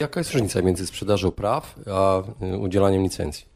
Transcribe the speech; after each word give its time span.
Jaka 0.00 0.20
jest 0.20 0.32
różnica 0.32 0.62
między 0.62 0.86
sprzedażą 0.86 1.30
praw 1.30 1.74
a 1.92 2.22
y, 2.44 2.58
udzielaniem 2.58 3.02
licencji? 3.02 3.46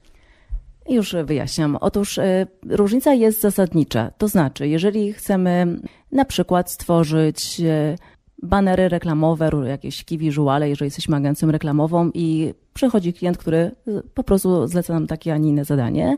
Już 0.88 1.16
wyjaśniam. 1.24 1.76
Otóż 1.80 2.18
y, 2.18 2.46
różnica 2.68 3.14
jest 3.14 3.40
zasadnicza. 3.40 4.10
To 4.18 4.28
znaczy, 4.28 4.68
jeżeli 4.68 5.12
chcemy 5.12 5.80
na 6.12 6.24
przykład 6.24 6.70
stworzyć 6.70 7.60
y, 7.60 7.98
banery 8.42 8.88
reklamowe, 8.88 9.50
jakieś 9.66 10.04
key 10.04 10.18
visuale, 10.18 10.68
jeżeli 10.68 10.86
jesteśmy 10.86 11.16
agencją 11.16 11.50
reklamową 11.50 12.10
i 12.14 12.54
przychodzi 12.74 13.12
klient, 13.12 13.38
który 13.38 13.70
po 14.14 14.24
prostu 14.24 14.66
zleca 14.66 14.92
nam 14.92 15.06
takie, 15.06 15.34
a 15.34 15.36
nie 15.36 15.48
inne 15.48 15.64
zadanie. 15.64 16.16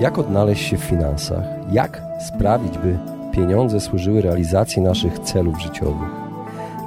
Jak 0.00 0.18
odnaleźć 0.18 0.68
się 0.68 0.76
w 0.76 0.84
finansach? 0.84 1.44
Jak 1.72 2.02
sprawić, 2.28 2.78
by 2.78 2.98
pieniądze 3.32 3.80
służyły 3.80 4.22
realizacji 4.22 4.82
naszych 4.82 5.18
celów 5.18 5.60
życiowych? 5.62 6.27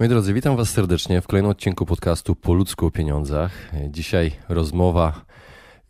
Moi 0.00 0.08
drodzy, 0.08 0.34
witam 0.34 0.56
Was 0.56 0.70
serdecznie 0.70 1.20
w 1.20 1.26
kolejnym 1.26 1.50
odcinku 1.50 1.86
podcastu 1.86 2.36
Po 2.36 2.54
ludzku 2.54 2.86
o 2.86 2.90
pieniądzach. 2.90 3.52
Dzisiaj 3.88 4.32
rozmowa 4.48 5.24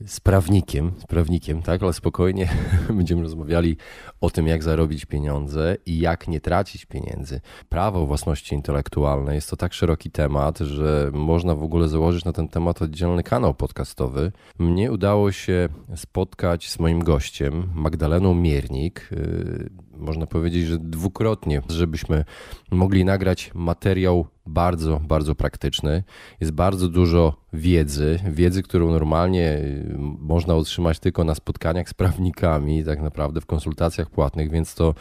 z 0.06 0.20
prawnikiem, 0.20 0.92
z 0.98 1.06
prawnikiem, 1.06 1.62
tak, 1.62 1.82
ale 1.82 1.92
spokojnie 1.92 2.48
będziemy 2.96 3.22
rozmawiali 3.22 3.76
o 4.20 4.30
tym, 4.30 4.46
jak 4.46 4.62
zarobić 4.62 5.04
pieniądze 5.04 5.76
i 5.86 5.98
jak 5.98 6.28
nie 6.28 6.40
tracić 6.40 6.86
pieniędzy. 6.86 7.40
Prawo 7.68 8.06
własności 8.06 8.54
intelektualnej 8.54 9.34
jest 9.34 9.50
to 9.50 9.56
tak 9.56 9.74
szeroki 9.74 10.10
temat, 10.10 10.58
że 10.58 11.10
można 11.14 11.54
w 11.54 11.62
ogóle 11.62 11.88
założyć 11.88 12.24
na 12.24 12.32
ten 12.32 12.48
temat 12.48 12.82
oddzielny 12.82 13.22
kanał 13.22 13.54
podcastowy. 13.54 14.32
Mnie 14.58 14.92
udało 14.92 15.32
się 15.32 15.68
spotkać 15.96 16.70
z 16.70 16.78
moim 16.78 17.04
gościem, 17.04 17.70
Magdaleną 17.74 18.34
Miernik. 18.34 19.08
Y, 19.12 19.70
można 19.92 20.26
powiedzieć, 20.26 20.66
że 20.66 20.78
dwukrotnie, 20.78 21.62
żebyśmy 21.68 22.24
mogli 22.70 23.04
nagrać 23.04 23.50
materiał 23.54 24.26
bardzo, 24.50 25.00
bardzo 25.08 25.34
praktyczny. 25.34 26.02
Jest 26.40 26.52
bardzo 26.52 26.88
dużo 26.88 27.36
wiedzy, 27.52 28.18
wiedzy, 28.30 28.62
którą 28.62 28.90
normalnie 28.90 29.58
y, 29.58 29.96
można 30.18 30.54
otrzymać 30.54 30.98
tylko 30.98 31.24
na 31.24 31.34
spotkaniach 31.34 31.88
z 31.88 31.94
prawnikami, 31.94 32.84
tak 32.84 33.02
naprawdę 33.02 33.40
w 33.40 33.46
konsultacjach 33.46 34.10
płatnych, 34.10 34.50
więc 34.50 34.74
to 34.74 34.94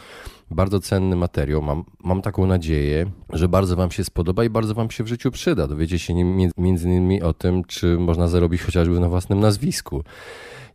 bardzo 0.50 0.80
cenny 0.80 1.16
materiał. 1.16 1.62
Mam, 1.62 1.84
mam 2.04 2.22
taką 2.22 2.46
nadzieję, 2.46 3.10
że 3.32 3.48
bardzo 3.48 3.76
Wam 3.76 3.90
się 3.90 4.04
spodoba 4.04 4.44
i 4.44 4.50
bardzo 4.50 4.74
Wam 4.74 4.90
się 4.90 5.04
w 5.04 5.08
życiu 5.08 5.30
przyda. 5.30 5.66
Dowiecie 5.66 5.98
się 5.98 6.14
między 6.58 6.88
innymi 6.88 7.22
o 7.22 7.32
tym, 7.32 7.64
czy 7.64 7.98
można 7.98 8.28
zarobić 8.28 8.62
chociażby 8.62 9.00
na 9.00 9.08
własnym 9.08 9.40
nazwisku. 9.40 10.04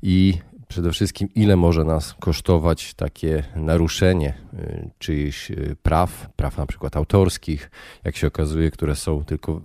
I 0.02 0.34
przede 0.68 0.92
wszystkim, 0.92 1.30
ile 1.36 1.56
może 1.56 1.84
nas 1.84 2.16
kosztować 2.20 2.94
takie 2.94 3.44
naruszenie 3.56 4.34
y, 4.54 4.90
czyichś 5.00 5.52
y, 5.52 5.76
praw, 5.84 6.30
praw 6.36 6.58
na 6.58 6.66
przykład 6.66 6.98
autorskich, 6.98 7.72
jak 8.04 8.16
się 8.16 8.28
okazuje, 8.28 8.72
które 8.72 8.96
są 8.96 9.24
tylko, 9.24 9.62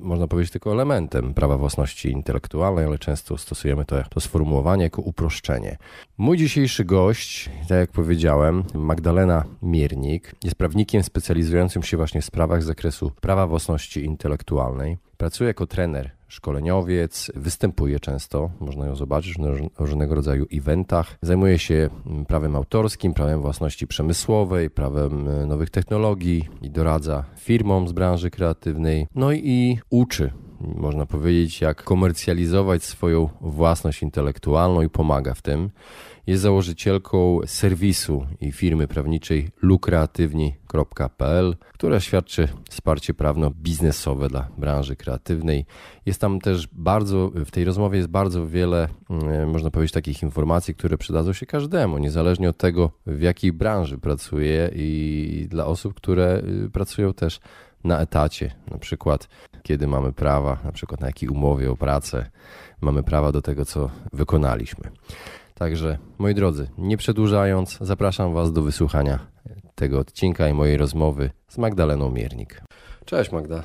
można 0.00 0.28
powiedzieć, 0.28 0.52
tylko 0.52 0.72
elementem 0.72 1.34
prawa 1.34 1.58
własności 1.58 2.10
intelektualnej, 2.10 2.84
ale 2.84 2.98
często 2.98 3.38
stosujemy 3.38 3.84
to, 3.84 3.96
to 4.10 4.20
sformułowanie 4.20 4.84
jako 4.84 5.02
uproszczenie. 5.02 5.76
Mój 6.18 6.38
dzisiejszy 6.38 6.84
gość, 6.84 7.50
tak 7.68 7.78
jak 7.78 7.90
powiedziałem, 7.90 8.64
Magdalena 8.74 9.44
Miernik, 9.62 10.34
jest 10.44 10.56
prawnikiem 10.56 11.02
specjalizującym 11.02 11.82
się 11.82 11.96
właśnie 11.96 12.20
w 12.20 12.24
sprawach 12.24 12.62
z 12.62 12.66
zakresu 12.66 13.12
prawa 13.20 13.46
własności 13.46 14.04
intelektualnej. 14.04 14.98
Pracuje 15.16 15.48
jako 15.48 15.66
trener 15.66 16.15
szkoleniowiec, 16.28 17.32
występuje 17.34 18.00
często, 18.00 18.50
można 18.60 18.86
ją 18.86 18.96
zobaczyć 18.96 19.38
na 19.38 19.48
różnego 19.78 20.14
rodzaju 20.14 20.46
eventach. 20.52 21.18
Zajmuje 21.22 21.58
się 21.58 21.88
mm, 22.06 22.26
prawem 22.26 22.56
autorskim, 22.56 23.14
prawem 23.14 23.40
własności 23.40 23.86
przemysłowej, 23.86 24.70
prawem 24.70 25.28
e, 25.28 25.46
nowych 25.46 25.70
technologii 25.70 26.48
i 26.62 26.70
doradza 26.70 27.24
firmom 27.38 27.88
z 27.88 27.92
branży 27.92 28.30
kreatywnej. 28.30 29.06
No 29.14 29.32
i 29.32 29.78
uczy 29.90 30.32
można 30.60 31.06
powiedzieć, 31.06 31.60
jak 31.60 31.84
komercjalizować 31.84 32.84
swoją 32.84 33.28
własność 33.40 34.02
intelektualną 34.02 34.82
i 34.82 34.88
pomaga 34.88 35.34
w 35.34 35.42
tym. 35.42 35.70
Jest 36.26 36.42
założycielką 36.42 37.40
serwisu 37.46 38.26
i 38.40 38.52
firmy 38.52 38.88
prawniczej 38.88 39.50
lukreatywni.pl, 39.62 41.56
która 41.72 42.00
świadczy 42.00 42.48
wsparcie 42.70 43.14
prawno-biznesowe 43.14 44.28
dla 44.28 44.48
branży 44.58 44.96
kreatywnej. 44.96 45.66
Jest 46.06 46.20
tam 46.20 46.40
też 46.40 46.68
bardzo, 46.72 47.30
w 47.34 47.50
tej 47.50 47.64
rozmowie 47.64 47.96
jest 47.96 48.08
bardzo 48.08 48.46
wiele, 48.46 48.88
mm, 49.10 49.50
można 49.50 49.70
powiedzieć, 49.70 49.92
takich 49.92 50.22
informacji, 50.22 50.74
które 50.74 50.98
przydadzą 50.98 51.32
się 51.32 51.46
każdemu, 51.46 51.98
niezależnie 51.98 52.48
od 52.48 52.56
tego, 52.56 52.90
w 53.06 53.20
jakiej 53.20 53.52
branży 53.52 53.98
pracuje 53.98 54.70
i 54.74 55.46
dla 55.50 55.66
osób, 55.66 55.94
które 55.94 56.42
y, 56.66 56.70
pracują 56.70 57.14
też 57.14 57.40
na 57.84 58.00
etacie, 58.00 58.54
na 58.70 58.78
przykład 58.78 59.28
kiedy 59.62 59.86
mamy 59.86 60.12
prawa, 60.12 60.58
na 60.64 60.72
przykład 60.72 61.00
na 61.00 61.06
jakiej 61.06 61.28
umowie 61.28 61.70
o 61.70 61.76
pracę, 61.76 62.30
mamy 62.80 63.02
prawa 63.02 63.32
do 63.32 63.42
tego, 63.42 63.64
co 63.64 63.90
wykonaliśmy. 64.12 64.90
Także, 65.58 65.98
moi 66.18 66.34
drodzy, 66.34 66.68
nie 66.78 66.96
przedłużając, 66.96 67.78
zapraszam 67.80 68.34
Was 68.34 68.52
do 68.52 68.62
wysłuchania 68.62 69.18
tego 69.74 69.98
odcinka 69.98 70.48
i 70.48 70.52
mojej 70.52 70.76
rozmowy 70.76 71.30
z 71.48 71.58
Magdaleną 71.58 72.10
Miernik. 72.10 72.62
Cześć 73.04 73.32
Magda. 73.32 73.62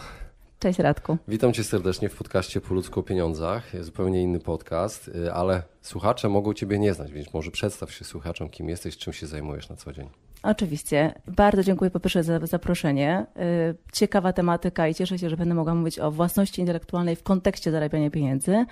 Cześć 0.60 0.80
Radku. 0.80 1.18
Witam 1.28 1.54
Cię 1.54 1.64
serdecznie 1.64 2.10
w 2.10 2.16
podcaście 2.16 2.62
Po 2.62 2.74
ludzku 2.74 3.00
o 3.00 3.04
pieniądzach. 3.04 3.74
Jest 3.74 3.86
zupełnie 3.86 4.22
inny 4.22 4.40
podcast, 4.40 5.08
y, 5.08 5.34
ale 5.34 5.64
słuchacze 5.82 6.30
mogą 6.30 6.54
Ciebie 6.54 6.80
nie 6.80 6.94
znać, 6.94 7.12
więc 7.12 7.34
może 7.34 7.52
przedstaw 7.52 7.92
się 7.92 8.06
słuchaczom, 8.06 8.50
kim 8.50 8.70
jesteś, 8.70 8.98
czym 8.98 9.14
się 9.14 9.28
zajmujesz 9.28 9.70
na 9.70 9.76
co 9.76 9.94
dzień. 9.94 10.10
Oczywiście. 10.44 11.14
Bardzo 11.28 11.64
dziękuję 11.64 11.92
po 11.92 12.00
pierwsze 12.00 12.24
za 12.24 12.40
zaproszenie. 12.40 13.26
Y, 13.72 13.76
ciekawa 13.94 14.34
tematyka 14.34 14.88
i 14.88 14.96
cieszę 14.96 15.20
się, 15.20 15.30
że 15.30 15.38
będę 15.38 15.56
mogła 15.56 15.76
mówić 15.76 16.00
o 16.00 16.12
własności 16.12 16.62
intelektualnej 16.62 17.16
w 17.16 17.24
kontekście 17.24 17.72
zarabiania 17.72 18.10
pieniędzy. 18.10 18.52
Y, 18.52 18.66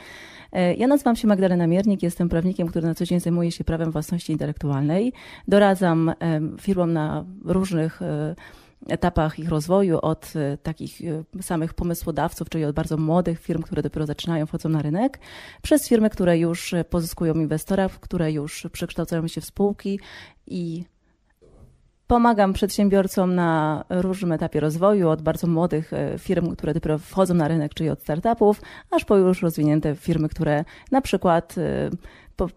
ja 0.77 0.87
nazywam 0.87 1.15
się 1.15 1.27
Magdalena 1.27 1.67
Miernik, 1.67 2.03
jestem 2.03 2.29
prawnikiem, 2.29 2.67
który 2.67 2.87
na 2.87 2.95
co 2.95 3.05
dzień 3.05 3.19
zajmuje 3.19 3.51
się 3.51 3.63
prawem 3.63 3.91
własności 3.91 4.31
intelektualnej. 4.31 5.13
Doradzam 5.47 6.13
firmom 6.61 6.93
na 6.93 7.25
różnych 7.45 7.99
etapach 8.87 9.39
ich 9.39 9.49
rozwoju, 9.49 9.99
od 10.01 10.33
takich 10.63 11.01
samych 11.41 11.73
pomysłodawców, 11.73 12.49
czyli 12.49 12.65
od 12.65 12.75
bardzo 12.75 12.97
młodych 12.97 13.39
firm, 13.39 13.61
które 13.61 13.81
dopiero 13.81 14.05
zaczynają, 14.05 14.45
wchodzą 14.45 14.69
na 14.69 14.81
rynek, 14.81 15.19
przez 15.61 15.87
firmy, 15.87 16.09
które 16.09 16.37
już 16.37 16.75
pozyskują 16.89 17.33
inwestora, 17.33 17.89
które 17.89 18.31
już 18.31 18.67
przekształcają 18.71 19.27
się 19.27 19.41
w 19.41 19.45
spółki 19.45 19.99
i 20.47 20.83
Pomagam 22.09 22.53
przedsiębiorcom 22.53 23.35
na 23.35 23.83
różnym 23.89 24.31
etapie 24.31 24.59
rozwoju, 24.59 25.09
od 25.09 25.21
bardzo 25.21 25.47
młodych 25.47 25.93
e, 25.93 26.19
firm, 26.19 26.55
które 26.55 26.73
dopiero 26.73 26.97
wchodzą 26.97 27.33
na 27.33 27.47
rynek, 27.47 27.73
czyli 27.73 27.89
od 27.89 28.01
startupów, 28.01 28.61
aż 28.91 29.05
po 29.05 29.17
już 29.17 29.41
rozwinięte 29.41 29.95
firmy, 29.95 30.29
które 30.29 30.65
na 30.91 31.01
przykład 31.01 31.55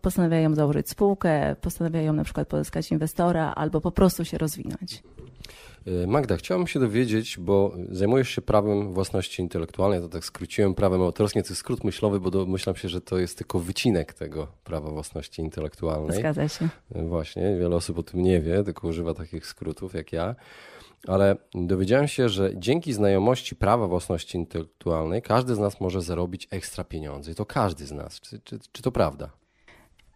postanawiają 0.02 0.54
założyć 0.54 0.90
spółkę, 0.90 1.56
postanawiają 1.60 2.12
na 2.12 2.24
przykład 2.24 2.48
pozyskać 2.48 2.92
inwestora 2.92 3.52
albo 3.54 3.80
po 3.80 3.90
prostu 3.90 4.24
się 4.24 4.38
rozwinąć. 4.38 5.02
E, 5.86 6.06
Magda, 6.06 6.36
chciałbym 6.36 6.66
się 6.66 6.80
dowiedzieć, 6.80 7.38
bo 7.38 7.76
zajmujesz 7.90 8.28
się 8.28 8.42
prawem 8.42 8.92
własności 8.92 9.42
intelektualnej, 9.42 10.00
to 10.00 10.08
tak 10.08 10.24
skróciłem 10.24 10.74
prawem 10.74 11.02
autorskim, 11.02 11.42
to 11.42 11.48
jest 11.48 11.60
skrót 11.60 11.84
myślowy, 11.84 12.20
bo 12.20 12.30
domyślam 12.30 12.76
się, 12.76 12.88
że 12.88 13.00
to 13.00 13.18
jest 13.18 13.38
tylko 13.38 13.58
wycinek 13.58 14.14
tego 14.14 14.48
prawa 14.64 14.90
własności 14.90 15.42
intelektualnej. 15.42 16.18
Zgadza 16.18 16.48
się. 16.48 16.68
E, 16.94 17.02
właśnie, 17.02 17.56
wiele 17.60 17.76
osób 17.76 17.98
o 17.98 18.02
tym 18.02 18.22
nie 18.22 18.40
wie, 18.40 18.64
tylko 18.64 18.88
używa 18.88 19.14
takich 19.14 19.46
skrótów 19.46 19.94
jak 19.94 20.12
ja. 20.12 20.34
ale 21.08 21.36
dowiedziałem 21.54 22.08
się, 22.08 22.28
że 22.28 22.50
dzięki 22.56 22.92
znajomości 22.92 23.56
prawa 23.56 23.86
własności 23.86 24.38
intelektualnej 24.38 25.22
każdy 25.22 25.54
z 25.54 25.58
nas 25.58 25.80
może 25.80 26.02
zarobić 26.02 26.48
ekstra 26.50 26.84
pieniądze. 26.84 27.32
I 27.32 27.34
to 27.34 27.46
każdy 27.46 27.86
z 27.86 27.92
nas. 27.92 28.20
Czy, 28.20 28.40
czy, 28.40 28.58
czy 28.72 28.82
to 28.82 28.92
prawda? 28.92 29.41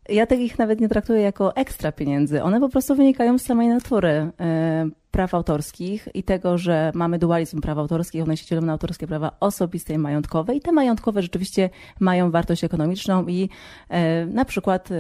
Ja 0.09 0.27
takich 0.27 0.59
nawet 0.59 0.81
nie 0.81 0.89
traktuję 0.89 1.21
jako 1.21 1.57
ekstra 1.57 1.93
pieniędzy. 1.93 2.43
One 2.43 2.61
po 2.61 2.69
prostu 2.69 2.95
wynikają 2.95 3.39
z 3.39 3.43
samej 3.43 3.69
natury 3.69 4.31
e, 4.41 4.89
praw 5.11 5.35
autorskich 5.35 6.09
i 6.15 6.23
tego, 6.23 6.59
że 6.59 6.93
mamy 6.95 7.19
dualizm 7.19 7.61
praw 7.61 7.79
autorskich, 7.79 8.23
one 8.23 8.37
się 8.37 8.47
dzielą 8.47 8.63
na 8.63 8.73
autorskie 8.73 9.07
prawa 9.07 9.37
osobiste 9.41 9.95
i 9.95 9.99
majątkowe 9.99 10.55
i 10.55 10.61
te 10.61 10.73
majątkowe 10.73 11.23
rzeczywiście 11.23 11.71
mają 12.01 12.31
wartość 12.31 12.65
ekonomiczną 12.65 13.27
i 13.27 13.49
e, 13.89 14.27
na 14.27 14.45
przykład 14.45 14.91
e, 14.91 14.95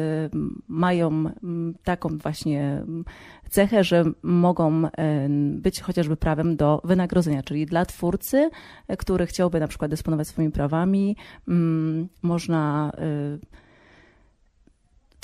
mają 0.68 1.24
taką 1.84 2.18
właśnie 2.18 2.82
cechę, 3.50 3.84
że 3.84 4.04
mogą 4.22 4.82
być 5.50 5.80
chociażby 5.80 6.16
prawem 6.16 6.56
do 6.56 6.80
wynagrodzenia, 6.84 7.42
czyli 7.42 7.66
dla 7.66 7.84
twórcy, 7.84 8.50
który 8.98 9.26
chciałby 9.26 9.60
na 9.60 9.68
przykład 9.68 9.90
dysponować 9.90 10.28
swoimi 10.28 10.52
prawami, 10.52 11.16
można 12.22 12.92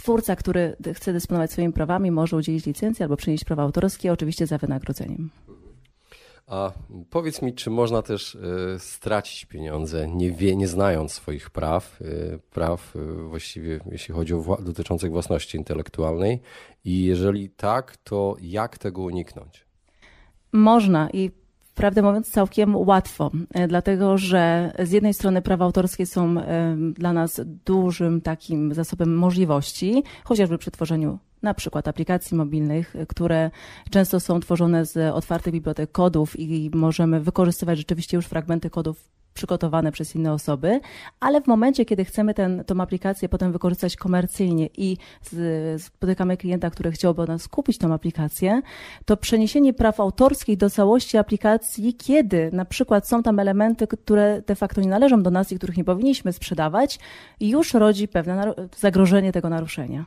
twórca, 0.02 0.36
który 0.36 0.76
chce 0.94 1.12
dysponować 1.12 1.52
swoimi 1.52 1.72
prawami, 1.72 2.10
może 2.10 2.36
udzielić 2.36 2.66
licencji 2.66 3.02
albo 3.02 3.16
przynieść 3.16 3.44
prawa 3.44 3.62
autorskie, 3.62 4.12
oczywiście 4.12 4.46
za 4.46 4.58
wynagrodzeniem. 4.58 5.30
A 6.46 6.72
powiedz 7.10 7.42
mi, 7.42 7.54
czy 7.54 7.70
można 7.70 8.02
też 8.02 8.34
y, 8.34 8.40
stracić 8.78 9.44
pieniądze, 9.44 10.08
nie, 10.08 10.32
wie, 10.32 10.56
nie 10.56 10.68
znając 10.68 11.12
swoich 11.12 11.50
praw, 11.50 12.00
y, 12.00 12.38
praw 12.50 12.96
y, 12.96 13.28
właściwie 13.28 13.80
jeśli 13.90 14.14
chodzi 14.14 14.34
o 14.34 14.40
wła 14.40 14.56
dotyczących 14.60 15.10
własności 15.10 15.58
intelektualnej 15.58 16.40
i 16.84 17.04
jeżeli 17.04 17.50
tak, 17.50 17.96
to 17.96 18.36
jak 18.40 18.78
tego 18.78 19.02
uniknąć? 19.02 19.66
Można 20.52 21.10
i 21.10 21.30
prawdę 21.74 22.02
mówiąc, 22.02 22.30
całkiem 22.30 22.76
łatwo, 22.76 23.30
e, 23.54 23.68
dlatego 23.68 24.18
że 24.18 24.72
z 24.78 24.90
jednej 24.90 25.14
strony 25.14 25.42
prawa 25.42 25.64
autorskie 25.64 26.06
są 26.06 26.40
e, 26.40 26.76
dla 26.92 27.12
nas 27.12 27.40
dużym 27.64 28.20
takim 28.20 28.74
zasobem 28.74 29.16
możliwości, 29.16 30.02
chociażby 30.24 30.58
przy 30.58 30.70
tworzeniu 30.70 31.18
na 31.42 31.54
przykład 31.54 31.88
aplikacji 31.88 32.36
mobilnych, 32.36 32.94
które 33.08 33.50
często 33.90 34.20
są 34.20 34.40
tworzone 34.40 34.86
z 34.86 35.14
otwartych 35.14 35.52
bibliotek 35.52 35.92
kodów 35.92 36.40
i 36.40 36.70
możemy 36.74 37.20
wykorzystywać 37.20 37.78
rzeczywiście 37.78 38.16
już 38.16 38.26
fragmenty 38.26 38.70
kodów 38.70 39.08
przygotowane 39.34 39.92
przez 39.92 40.14
inne 40.14 40.32
osoby, 40.32 40.80
ale 41.20 41.40
w 41.40 41.46
momencie, 41.46 41.84
kiedy 41.84 42.04
chcemy 42.04 42.34
tę 42.34 42.74
aplikację 42.78 43.28
potem 43.28 43.52
wykorzystać 43.52 43.96
komercyjnie 43.96 44.68
i 44.76 44.96
z, 45.22 45.82
spotykamy 45.82 46.36
klienta, 46.36 46.70
który 46.70 46.92
chciałby 46.92 47.22
od 47.22 47.28
nas 47.28 47.48
kupić 47.48 47.78
tą 47.78 47.94
aplikację, 47.94 48.62
to 49.04 49.16
przeniesienie 49.16 49.74
praw 49.74 50.00
autorskich 50.00 50.56
do 50.56 50.70
całości 50.70 51.18
aplikacji, 51.18 51.94
kiedy 51.94 52.50
na 52.52 52.64
przykład 52.64 53.08
są 53.08 53.22
tam 53.22 53.38
elementy, 53.38 53.86
które 53.86 54.42
de 54.46 54.54
facto 54.54 54.80
nie 54.80 54.88
należą 54.88 55.22
do 55.22 55.30
nas 55.30 55.52
i 55.52 55.56
których 55.56 55.76
nie 55.76 55.84
powinniśmy 55.84 56.32
sprzedawać, 56.32 56.98
już 57.40 57.74
rodzi 57.74 58.08
pewne 58.08 58.54
zagrożenie 58.78 59.32
tego 59.32 59.48
naruszenia. 59.48 60.06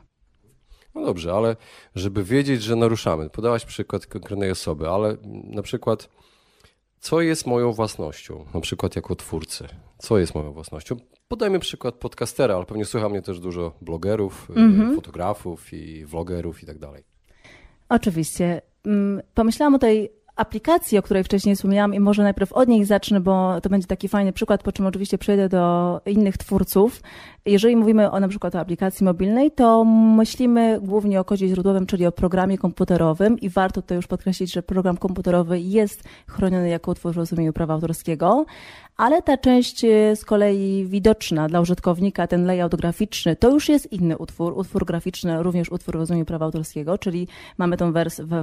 No 0.94 1.04
dobrze, 1.04 1.32
ale 1.32 1.56
żeby 1.94 2.24
wiedzieć, 2.24 2.62
że 2.62 2.76
naruszamy, 2.76 3.30
podałaś 3.30 3.64
przykład 3.64 4.06
konkretnej 4.06 4.50
osoby, 4.50 4.88
ale 4.88 5.16
na 5.44 5.62
przykład 5.62 6.08
co 7.06 7.20
jest 7.20 7.46
moją 7.46 7.72
własnością, 7.72 8.44
na 8.54 8.60
przykład 8.60 8.96
jako 8.96 9.16
twórcy? 9.16 9.66
Co 9.98 10.18
jest 10.18 10.34
moją 10.34 10.52
własnością? 10.52 10.96
Podajmy 11.28 11.58
przykład 11.58 11.94
podcastera, 11.94 12.56
ale 12.56 12.64
pewnie 12.64 12.84
słucha 12.84 13.08
mnie 13.08 13.22
też 13.22 13.40
dużo 13.40 13.72
blogerów, 13.80 14.50
mm 14.56 14.72
-hmm. 14.72 14.94
fotografów 14.94 15.72
i 15.72 16.04
vlogerów 16.04 16.62
i 16.62 16.66
tak 16.66 16.78
dalej. 16.78 17.04
Oczywiście. 17.88 18.62
Mm, 18.86 19.22
pomyślałam 19.34 19.74
o 19.74 19.78
tej 19.78 20.12
aplikacji, 20.36 20.98
o 20.98 21.02
której 21.02 21.24
wcześniej 21.24 21.56
wspomniałam 21.56 21.94
i 21.94 22.00
może 22.00 22.22
najpierw 22.22 22.52
od 22.52 22.68
niej 22.68 22.84
zacznę, 22.84 23.20
bo 23.20 23.60
to 23.60 23.68
będzie 23.68 23.86
taki 23.86 24.08
fajny 24.08 24.32
przykład, 24.32 24.62
po 24.62 24.72
czym 24.72 24.86
oczywiście 24.86 25.18
przejdę 25.18 25.48
do 25.48 26.00
innych 26.06 26.36
twórców. 26.36 27.02
Jeżeli 27.46 27.76
mówimy 27.76 28.10
o 28.10 28.20
na 28.20 28.28
przykład 28.28 28.54
o 28.54 28.60
aplikacji 28.60 29.04
mobilnej, 29.04 29.50
to 29.50 29.84
myślimy 29.84 30.80
głównie 30.82 31.20
o 31.20 31.24
kodzie 31.24 31.48
źródłowym, 31.48 31.86
czyli 31.86 32.06
o 32.06 32.12
programie 32.12 32.58
komputerowym 32.58 33.40
i 33.40 33.48
warto 33.48 33.82
to 33.82 33.94
już 33.94 34.06
podkreślić, 34.06 34.52
że 34.52 34.62
program 34.62 34.96
komputerowy 34.96 35.60
jest 35.60 36.02
chroniony 36.26 36.68
jako 36.68 36.90
utwór 36.90 37.12
w 37.12 37.16
rozumieniu 37.16 37.52
prawa 37.52 37.74
autorskiego, 37.74 38.46
ale 38.96 39.22
ta 39.22 39.36
część 39.36 39.84
e, 39.84 40.16
z 40.16 40.24
kolei 40.24 40.86
widoczna 40.86 41.48
dla 41.48 41.60
użytkownika, 41.60 42.26
ten 42.26 42.46
layout 42.46 42.74
graficzny, 42.74 43.36
to 43.36 43.50
już 43.50 43.68
jest 43.68 43.92
inny 43.92 44.18
utwór, 44.18 44.58
utwór 44.58 44.84
graficzny, 44.84 45.42
również 45.42 45.72
utwór 45.72 45.94
w 45.94 45.98
rozumieniu 45.98 46.24
prawa 46.24 46.44
autorskiego, 46.44 46.98
czyli 46.98 47.28
mamy 47.58 47.76
tą 47.76 47.92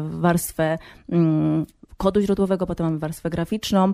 warstwę 0.09 0.77
mm, 1.09 1.65
kodu 2.03 2.21
źródłowego, 2.21 2.67
potem 2.67 2.85
mamy 2.85 2.99
warstwę 2.99 3.29
graficzną. 3.29 3.93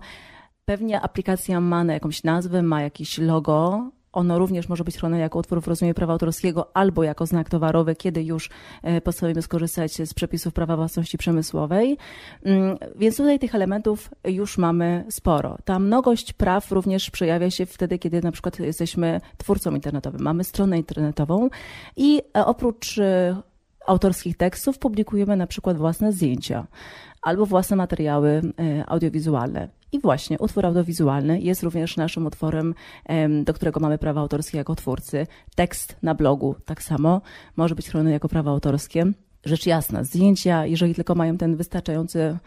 Pewnie 0.66 1.02
aplikacja 1.02 1.62
ma 1.62 1.84
na 1.84 1.94
jakąś 1.94 2.24
nazwę, 2.24 2.64
ma 2.64 2.82
jakieś 2.82 3.18
logo, 3.18 3.90
ono 4.12 4.40
również 4.40 4.70
może 4.70 4.84
być 4.84 4.98
chronione 4.98 5.22
jako 5.22 5.40
utwór 5.40 5.62
w 5.62 5.68
rozumieniu 5.68 5.94
prawa 5.94 6.14
autorskiego 6.14 6.78
albo 6.78 7.04
jako 7.04 7.26
znak 7.26 7.50
towarowy, 7.50 7.96
kiedy 7.96 8.24
już 8.24 8.50
e, 8.84 9.02
postanowimy 9.02 9.42
skorzystać 9.42 9.92
z 9.92 10.14
przepisów 10.14 10.54
prawa 10.54 10.76
własności 10.76 11.18
przemysłowej. 11.18 11.98
Mm, 12.44 12.78
więc 12.96 13.18
tutaj 13.18 13.40
tych 13.40 13.56
elementów 13.56 14.10
już 14.28 14.58
mamy 14.58 15.06
sporo. 15.10 15.58
Ta 15.66 15.80
mnogość 15.80 16.34
praw 16.34 16.72
również 16.72 17.10
przejawia 17.10 17.52
się 17.52 17.66
wtedy, 17.66 18.00
kiedy 18.00 18.22
na 18.22 18.32
przykład 18.32 18.60
jesteśmy 18.60 19.22
twórcą 19.38 19.76
internetowym, 19.76 20.22
mamy 20.22 20.44
stronę 20.44 20.78
internetową 20.78 21.50
i 21.96 22.22
e, 22.38 22.46
oprócz 22.46 22.98
e, 22.98 23.36
autorskich 23.88 24.38
tekstów 24.38 24.80
publikujemy 24.80 25.36
na 25.36 25.48
przykład 25.48 25.78
własne 25.78 26.12
zdjęcia 26.12 26.68
albo 27.22 27.46
własne 27.46 27.76
materiały 27.76 28.42
audiowizualne. 28.88 29.70
I 29.92 30.00
właśnie 30.00 30.40
utwór 30.40 30.66
audiowizualny 30.66 31.42
jest 31.42 31.64
również 31.64 31.98
naszym 31.98 32.26
utworem, 32.26 32.76
do 33.44 33.54
którego 33.54 33.80
mamy 33.80 33.98
prawa 33.98 34.22
autorskie 34.22 34.58
jako 34.58 34.76
twórcy. 34.76 35.28
Tekst 35.56 35.98
na 36.02 36.16
blogu 36.16 36.56
tak 36.66 36.84
samo 36.84 37.22
może 37.56 37.76
być 37.76 37.90
chroniony 37.90 38.12
jako 38.12 38.30
prawa 38.30 38.52
autorskie. 38.52 39.06
Rzecz 39.46 39.66
jasna, 39.66 40.04
zdjęcia, 40.04 40.66
jeżeli 40.66 40.96
tylko 40.96 41.16
mają 41.16 41.38
ten 41.38 41.56
wystarczający 41.56 42.38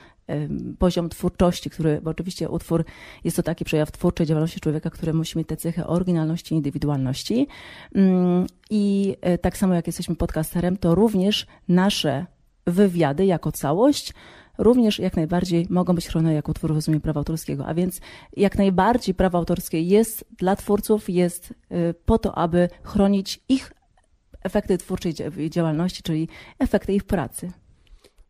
poziom 0.78 1.08
twórczości, 1.08 1.70
który, 1.70 2.00
bo 2.00 2.10
oczywiście 2.10 2.48
utwór 2.48 2.84
jest 3.24 3.36
to 3.36 3.42
taki 3.42 3.64
przejaw 3.64 3.92
twórczej 3.92 4.26
działalności 4.26 4.60
człowieka, 4.60 4.90
który 4.90 5.14
musi 5.14 5.38
mieć 5.38 5.48
tę 5.48 5.56
cechę 5.56 5.86
oryginalności 5.86 6.54
indywidualności. 6.54 7.46
Mm, 7.94 8.46
I 8.70 9.16
e, 9.20 9.38
tak 9.38 9.56
samo 9.56 9.74
jak 9.74 9.86
jesteśmy 9.86 10.16
podcasterem, 10.16 10.76
to 10.76 10.94
również 10.94 11.46
nasze 11.68 12.26
wywiady 12.66 13.26
jako 13.26 13.52
całość 13.52 14.14
również 14.58 14.98
jak 14.98 15.16
najbardziej 15.16 15.66
mogą 15.70 15.94
być 15.94 16.08
chronione 16.08 16.34
jako 16.34 16.50
utwór 16.50 16.74
w 16.74 17.00
prawa 17.00 17.20
autorskiego. 17.20 17.66
A 17.66 17.74
więc 17.74 18.00
jak 18.36 18.58
najbardziej 18.58 19.14
prawo 19.14 19.38
autorskie 19.38 19.80
jest 19.80 20.24
dla 20.38 20.56
twórców, 20.56 21.10
jest 21.10 21.50
y, 21.50 21.94
po 22.04 22.18
to, 22.18 22.34
aby 22.34 22.68
chronić 22.82 23.40
ich 23.48 23.72
efekty 24.42 24.78
twórczej 24.78 25.14
działalności, 25.50 26.02
czyli 26.02 26.28
efekty 26.58 26.92
ich 26.92 27.04
pracy. 27.04 27.52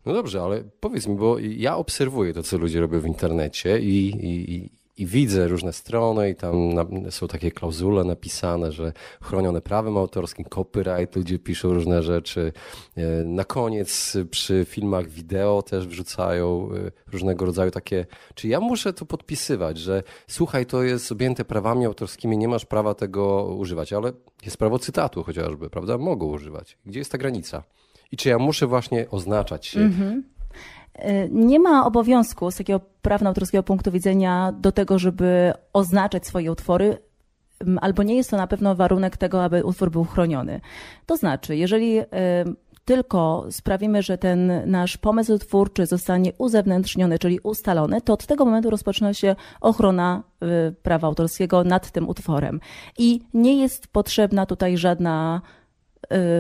No 0.07 0.13
dobrze, 0.13 0.43
ale 0.43 0.65
powiedz 0.81 1.07
mi, 1.07 1.17
bo 1.17 1.39
ja 1.39 1.77
obserwuję 1.77 2.35
to, 2.35 2.43
co 2.43 2.59
ludzie 2.59 2.81
robią 2.81 3.01
w 3.01 3.07
internecie 3.07 3.81
i, 3.81 4.09
i, 4.09 4.71
i 5.03 5.07
widzę 5.07 5.49
różne 5.49 5.73
strony 5.73 6.31
i 6.31 6.35
tam 6.35 6.55
są 7.11 7.29
takie 7.29 7.51
klauzule 7.51 8.05
napisane, 8.05 8.73
że 8.73 8.93
chronione 9.23 9.61
prawem 9.61 9.97
autorskim, 9.97 10.45
copyright, 10.45 11.17
ludzie 11.17 11.39
piszą 11.39 11.75
różne 11.75 12.03
rzeczy. 12.03 12.53
E, 12.97 13.25
na 13.25 13.45
koniec 13.45 14.17
przy 14.31 14.65
filmach 14.69 15.09
wideo 15.09 15.63
też 15.63 15.87
wrzucają 15.87 16.69
e, 16.73 17.13
różnego 17.13 17.45
rodzaju 17.45 17.71
takie, 17.71 18.07
czy 18.35 18.49
ja 18.49 18.61
muszę 18.61 18.93
to 18.93 19.07
podpisywać, 19.07 19.79
że 19.79 20.03
słuchaj, 20.29 20.67
to 20.67 20.83
jest 20.83 21.13
objęte 21.13 21.45
prawami 21.45 21.87
autorskimi, 21.87 22.39
nie 22.39 22.49
masz 22.49 22.65
prawa 22.65 22.95
tego 22.95 23.45
używać, 23.45 23.93
ale 23.93 24.13
jest 24.45 24.57
prawo 24.57 24.79
cytatu 24.79 25.23
chociażby, 25.23 25.71
prawda? 25.71 25.99
Mogą 25.99 26.27
używać. 26.27 26.79
Gdzie 26.87 26.99
jest 26.99 27.13
ta 27.13 27.19
granica? 27.19 27.63
I 28.13 28.17
czy 28.17 28.29
ja 28.29 28.39
muszę 28.39 28.67
właśnie 28.67 29.11
oznaczać 29.11 29.67
się 29.67 29.81
mm 29.81 29.93
-hmm. 29.93 30.23
Y, 30.99 31.29
nie 31.33 31.61
ma 31.61 31.87
obowiązku 31.87 32.51
z 32.51 32.57
takiego 32.57 32.81
prawno-autorskiego 33.03 33.63
punktu 33.63 33.91
widzenia 33.91 34.53
do 34.61 34.73
tego, 34.73 34.99
żeby 34.99 35.53
oznaczać 35.73 36.27
swoje 36.27 36.53
utwory, 36.53 36.99
albo 37.81 38.03
nie 38.03 38.17
jest 38.17 38.31
to 38.31 38.37
na 38.37 38.47
pewno 38.47 38.75
warunek 38.75 39.17
tego, 39.17 39.45
aby 39.45 39.65
utwór 39.65 39.91
był 39.91 40.05
chroniony. 40.05 40.61
To 41.07 41.17
znaczy, 41.17 41.57
jeżeli 41.57 42.01
y, 42.01 42.05
tylko 42.85 43.47
sprawimy, 43.51 44.03
że 44.03 44.19
ten 44.19 44.71
nasz 44.71 44.97
pomysł 44.97 45.39
twórczy 45.39 45.87
zostanie 45.87 46.33
uzewnętrzniony, 46.39 47.19
czyli 47.19 47.41
ustalony, 47.43 48.01
to 48.01 48.13
od 48.13 48.27
tego 48.27 48.45
momentu 48.45 48.71
rozpoczyna 48.71 49.15
się 49.15 49.37
ochrona 49.61 50.23
y, 50.43 50.73
prawa 50.83 51.09
autorskiego 51.09 51.65
nad 51.65 51.91
tym 51.91 52.09
utworem. 52.09 52.61
I 52.99 53.21
nie 53.35 53.61
jest 53.61 53.87
potrzebna 53.87 54.47
tutaj 54.47 54.77
żadna 54.77 55.41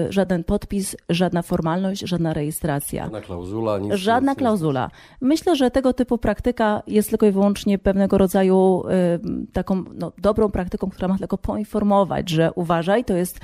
żaden 0.08 0.44
podpis, 0.44 0.96
żadna 1.08 1.42
formalność, 1.42 2.00
żadna 2.08 2.34
rejestracja. 2.34 3.02
Żadna 3.02 3.20
klauzula. 3.20 3.78
Nic, 3.78 3.94
żadna 3.94 4.32
nic, 4.32 4.38
klauzula. 4.38 4.90
Myślę, 5.20 5.56
że 5.56 5.70
tego 5.70 5.92
typu 5.92 6.18
praktyka 6.18 6.82
jest 6.86 7.10
tylko 7.10 7.26
i 7.26 7.32
wyłącznie 7.32 7.78
pewnego 7.78 8.18
rodzaju 8.18 8.82
y, 9.46 9.52
taką 9.52 9.84
no, 9.94 10.12
dobrą 10.18 10.50
praktyką, 10.50 10.90
która 10.90 11.08
ma 11.08 11.18
tylko 11.18 11.38
poinformować, 11.38 12.30
że 12.30 12.52
uważaj, 12.52 13.04
to 13.04 13.14
jest 13.14 13.40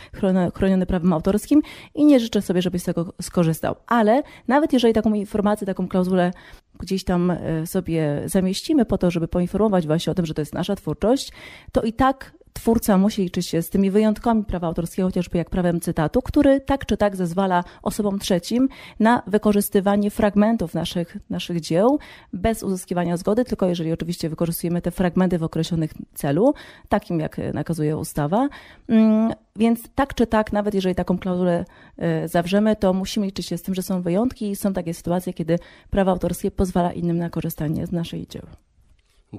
chroniony 0.55 0.87
prawem 0.87 1.13
autorskim 1.13 1.63
i 1.95 2.05
nie 2.05 2.21
życzę 2.21 2.43
sobie, 2.43 2.63
żebyś 2.63 2.83
z 2.83 2.85
tego 2.85 3.13
skorzystał. 3.23 3.75
Ale 3.87 4.23
nawet 4.49 4.73
jeżeli 4.73 4.95
taką 4.95 5.15
informację, 5.15 5.67
taką 5.67 5.89
klauzulę 5.89 6.33
gdzieś 6.81 7.05
tam 7.05 7.33
sobie 7.65 8.23
zamieścimy 8.27 8.85
po 8.85 8.99
to, 8.99 9.11
żeby 9.11 9.29
poinformować 9.29 9.87
właśnie 9.87 10.11
o 10.11 10.15
tym, 10.15 10.27
że 10.27 10.35
to 10.35 10.43
jest 10.43 10.55
nasza 10.55 10.77
twórczość, 10.77 11.33
to 11.73 11.83
i 11.83 11.93
tak 11.93 12.38
twórca 12.59 12.99
musi 12.99 13.23
liczyć 13.23 13.47
się 13.47 13.63
z 13.63 13.71
tymi 13.71 13.91
wyjątkami 13.91 14.45
prawa 14.45 14.67
autorskiego, 14.67 15.09
chociażby 15.09 15.39
jak 15.39 15.51
prawem 15.51 15.81
cytatu, 15.81 16.23
który 16.23 16.61
tak 16.61 16.87
czy 16.87 16.97
tak 16.97 17.17
zezwala 17.17 17.65
osobom 17.83 18.19
trzecim 18.19 18.69
na 19.01 19.23
wykorzystywanie 19.27 20.11
fragmentów 20.11 20.75
naszych, 20.75 21.17
naszych 21.31 21.61
dzieł 21.61 21.99
bez 22.33 22.63
uzyskiwania 22.63 23.17
zgody, 23.17 23.45
tylko 23.45 23.67
jeżeli 23.67 23.93
oczywiście 23.93 24.29
wykorzystujemy 24.29 24.83
te 24.83 24.91
fragmenty 24.91 25.39
w 25.39 25.43
określonych 25.43 25.91
celu, 26.15 26.55
takim 26.89 27.21
jak 27.21 27.37
nakazuje 27.55 27.97
ustawa. 27.97 28.49
Mm, 28.89 29.33
więc 29.57 29.81
tak 29.95 30.15
czy 30.15 30.27
tak, 30.27 30.53
nawet 30.53 30.75
jeżeli 30.75 30.95
taką 30.95 31.19
klauzulę 31.19 31.65
e, 31.97 32.29
zawrzemy, 32.29 32.77
to 32.77 32.93
musimy 32.93 33.27
liczyć 33.27 33.47
się 33.47 33.59
z 33.59 33.63
tym, 33.63 33.75
że 33.75 33.83
są 33.83 34.03
wyjątki 34.03 34.51
i 34.51 34.57
są 34.57 34.73
takie 34.73 34.95
sytuacje, 34.95 35.33
kiedy 35.33 35.59
prawo 35.91 36.11
autorskie 36.11 36.51
pozwala 36.51 36.93
innym 36.93 37.19
na 37.19 37.31
korzystanie 37.31 37.87
z 37.87 37.93
naszej 37.93 38.27
dzieł. 38.27 38.68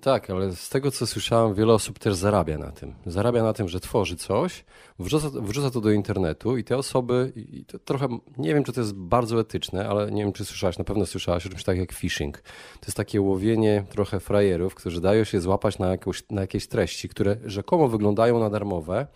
Tak, 0.02 0.30
ale 0.30 0.56
z 0.56 0.70
tego 0.70 0.92
co 0.92 1.08
słyszałem, 1.08 1.54
wiele 1.54 1.74
osób 1.74 2.00
też 2.00 2.16
zarabia 2.16 2.58
na 2.58 2.72
tym. 2.72 2.94
Zarabia 3.06 3.44
na 3.44 3.54
tym, 3.54 3.70
że 3.70 3.80
tworzy 3.80 4.16
coś, 4.16 4.66
wrzuca, 5.00 5.30
wrzuca 5.34 5.72
to 5.72 5.82
do 5.82 5.92
internetu 5.92 6.58
i 6.58 6.64
te 6.64 6.78
osoby, 6.78 7.34
i 7.36 7.66
trochę, 7.86 8.08
nie 8.38 8.54
wiem 8.54 8.64
czy 8.64 8.74
to 8.74 8.82
jest 8.82 8.94
bardzo 8.94 9.40
etyczne, 9.40 9.90
ale 9.90 10.12
nie 10.12 10.24
wiem 10.24 10.34
czy 10.34 10.46
słyszałaś, 10.46 10.78
na 10.78 10.84
pewno 10.84 11.06
słyszałaś 11.06 11.46
o 11.46 11.50
czymś 11.50 11.64
tak 11.64 11.78
jak 11.78 11.94
phishing. 11.94 12.42
To 12.80 12.86
jest 12.86 12.98
takie 12.98 13.22
łowienie 13.22 13.86
trochę 13.90 14.20
frajerów, 14.20 14.76
którzy 14.76 15.02
dają 15.02 15.24
się 15.24 15.42
złapać 15.42 15.80
na, 15.80 15.88
jakąś, 15.88 16.24
na 16.30 16.42
jakieś 16.42 16.68
treści, 16.68 17.10
które 17.10 17.38
rzekomo 17.46 17.88
wyglądają 17.88 18.40
na 18.40 18.50
darmowe. 18.50 19.08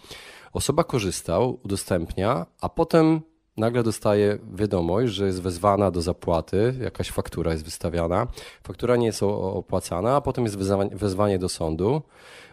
Osoba 0.53 0.84
korzystał, 0.84 1.60
udostępnia, 1.63 2.46
a 2.62 2.70
potem 2.70 3.22
nagle 3.57 3.83
dostaje 3.83 4.38
wiadomość, 4.53 5.13
że 5.13 5.25
jest 5.25 5.41
wezwana 5.41 5.91
do 5.91 6.01
zapłaty, 6.01 6.75
jakaś 6.81 7.12
faktura 7.12 7.51
jest 7.51 7.65
wystawiana, 7.65 8.27
faktura 8.63 8.95
nie 8.95 9.05
jest 9.05 9.24
opłacana, 9.24 10.15
a 10.15 10.22
potem 10.22 10.43
jest 10.43 10.57
wezwanie 10.91 11.39
do 11.39 11.50
sądu, 11.50 12.01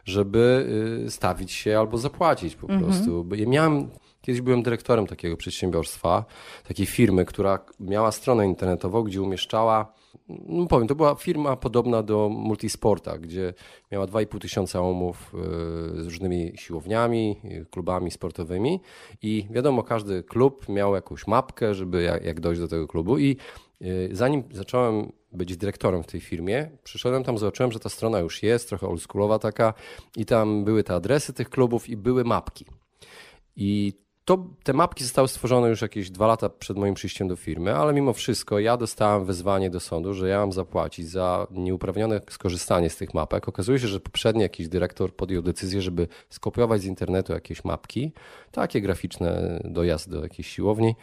żeby 0.05 0.67
y, 1.07 1.11
stawić 1.11 1.53
się 1.53 1.79
albo 1.79 1.99
zapłacić 1.99 2.57
po 2.57 2.69
mhm. 2.69 2.85
prostu. 2.85 3.27
Ja 3.35 3.47
miałem, 3.47 3.91
kiedyś 4.23 4.41
byłem 4.41 4.63
dyrektorem 4.63 5.07
takiego 5.07 5.37
przedsiębiorstwa, 5.37 6.25
takiej 6.69 6.87
firmy, 6.87 7.25
która 7.25 7.59
miała 7.81 8.13
stronę 8.13 8.47
internetową, 8.47 9.03
gdzie 9.03 9.23
umieszczała 9.23 9.93
no 10.47 10.67
powiem, 10.67 10.89
to 10.89 10.95
była 10.95 11.15
firma 11.15 11.57
podobna 11.57 12.03
do 12.03 12.29
Multisporta, 12.29 13.19
gdzie 13.19 13.55
miała 13.93 14.07
2,5 14.07 14.39
tysiąca 14.39 14.83
umów 14.83 15.33
e, 15.35 16.03
z 16.03 16.05
różnymi 16.05 16.53
siłowniami, 16.57 17.37
klubami 17.71 18.11
sportowymi 18.11 18.81
i 19.23 19.47
wiadomo, 19.51 19.83
każdy 19.83 20.23
klub 20.23 20.69
miał 20.69 20.95
jakąś 20.95 21.27
mapkę, 21.27 21.75
żeby 21.75 22.03
jak, 22.03 22.41
dojść 22.41 22.61
do 22.61 22.69
tego 22.69 22.89
klubu 22.89 23.19
i 23.19 23.37
e, 23.81 23.87
zanim 24.13 24.43
zacząłem 24.53 25.13
być 25.33 25.57
dyrektorem 25.57 26.03
w 26.03 26.07
tej 26.07 26.21
firmie, 26.21 26.71
przyszedłem 26.85 27.25
tam, 27.25 27.39
zobaczyłem, 27.39 27.73
że 27.73 27.81
ta 27.81 27.89
strona 27.89 28.19
już 28.19 28.43
jest, 28.43 28.69
trochę 28.69 28.89
oldschoolowa 28.89 29.39
taka 29.39 29.75
i 30.17 30.27
tam 30.27 30.65
były 30.65 30.85
te 30.85 30.95
adresy 30.95 31.33
tych 31.33 31.51
klubów 31.51 31.89
i 31.89 31.97
były 31.97 32.25
mapki. 32.25 32.65
I 33.57 33.93
to, 34.31 34.47
te 34.63 34.73
mapki 34.73 35.05
zostały 35.05 35.29
stworzone 35.29 35.69
już 35.69 35.83
jakieś 35.83 36.11
dwa 36.11 36.27
lata 36.27 36.49
przed 36.49 36.77
moim 36.77 36.95
przyjściem 36.95 37.29
do 37.29 37.37
firmy, 37.37 37.75
ale 37.77 37.93
mimo 37.93 38.13
wszystko 38.13 38.59
ja 38.59 38.77
dostałem 38.77 39.25
wezwanie 39.25 39.71
do 39.71 39.81
sądu, 39.81 40.15
że 40.15 40.29
ja 40.29 40.39
mam 40.39 40.53
zapłacić 40.53 41.09
za 41.09 41.47
nieuprawnione 41.51 42.21
skorzystanie 42.31 42.91
z 42.91 42.97
tych 42.97 43.15
mapek. 43.15 43.49
Okazuje 43.49 43.79
się, 43.79 43.89
że 43.89 44.01
poprzedni 44.01 44.43
jakiś 44.43 44.69
dyrektor 44.69 45.17
podjął 45.17 45.43
decyzję, 45.43 45.83
żeby 45.83 46.09
skopiować 46.29 46.83
z 46.83 46.85
internetu 46.85 47.33
jakieś 47.33 47.65
mapki, 47.65 48.13
takie 48.53 48.81
graficzne 48.81 49.61
dojazd 49.65 50.11
do 50.11 50.23
jakiejś 50.23 50.49
siłowni. 50.49 50.95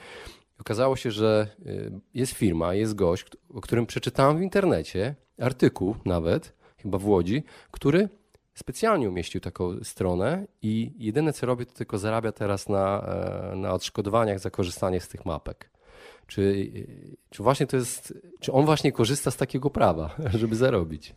Okazało 0.59 0.95
się, 0.95 1.11
że 1.11 1.47
y, 1.65 1.91
jest 2.13 2.33
firma, 2.33 2.73
jest 2.73 2.95
gość, 2.95 3.25
o 3.53 3.61
którym 3.61 3.85
przeczytałem 3.85 4.37
w 4.37 4.41
internecie, 4.41 5.15
artykuł 5.39 5.95
nawet, 6.05 6.53
chyba 6.77 6.97
w 6.97 7.07
Łodzi, 7.07 7.43
który 7.71 8.09
specjalnie 8.57 9.09
umieścił 9.09 9.41
taką 9.41 9.83
stronę 9.83 10.47
i 10.61 10.93
jedyne 10.97 11.33
co 11.33 11.45
robi, 11.45 11.65
to 11.65 11.73
tylko 11.73 11.97
zarabia 11.97 12.31
teraz 12.31 12.69
na, 12.69 13.01
e, 13.53 13.55
na 13.55 13.73
odszkodowaniach 13.73 14.39
za 14.39 14.49
korzystanie 14.49 15.01
z 15.01 15.07
tych 15.07 15.25
mapek. 15.25 15.69
Czy, 16.27 16.71
czy 17.29 17.43
właśnie 17.43 17.67
to 17.67 17.77
jest, 17.77 18.13
czy 18.39 18.51
on 18.51 18.65
właśnie 18.65 18.91
korzysta 18.91 19.31
z 19.31 19.37
takiego 19.37 19.69
prawa, 19.69 20.15
żeby 20.39 20.55
zarobić? 20.55 21.15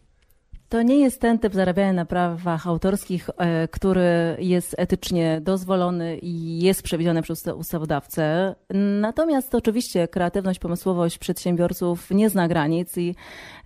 To 0.69 0.83
nie 0.83 1.01
jest 1.01 1.21
ten 1.21 1.39
typ 1.39 1.55
zarabiania 1.55 1.93
na 1.93 2.05
prawach 2.05 2.67
autorskich, 2.67 3.31
e, 3.39 3.69
który 3.69 4.37
jest 4.39 4.75
etycznie 4.79 5.41
dozwolony 5.41 6.19
i 6.19 6.61
jest 6.61 6.83
przewidziany 6.83 7.23
przez 7.23 7.47
ustawodawcę. 7.47 8.55
Natomiast 9.01 9.55
oczywiście 9.55 10.09
kreatywność, 10.09 10.59
pomysłowość 10.59 11.19
przedsiębiorców 11.19 12.11
nie 12.11 12.31
zna 12.31 12.49
granic 12.49 12.99
i 12.99 13.15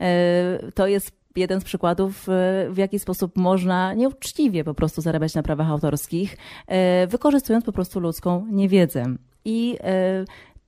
e, 0.01 0.59
to 0.75 0.87
jest 0.87 1.24
jeden 1.37 1.61
z 1.61 1.65
przykładów, 1.65 2.29
e, 2.29 2.67
w 2.71 2.77
jaki 2.77 2.99
sposób 2.99 3.37
można 3.37 3.95
nieuczciwie 3.95 4.65
po 4.65 4.75
prostu 4.75 5.01
zarabiać 5.01 5.35
na 5.35 5.43
prawach 5.43 5.71
autorskich, 5.71 6.37
e, 6.67 7.07
wykorzystując 7.07 7.65
po 7.65 7.73
prostu 7.73 8.01
ludzką 8.01 8.47
niewiedzę. 8.51 9.05
I 9.45 9.77
e, 9.81 10.25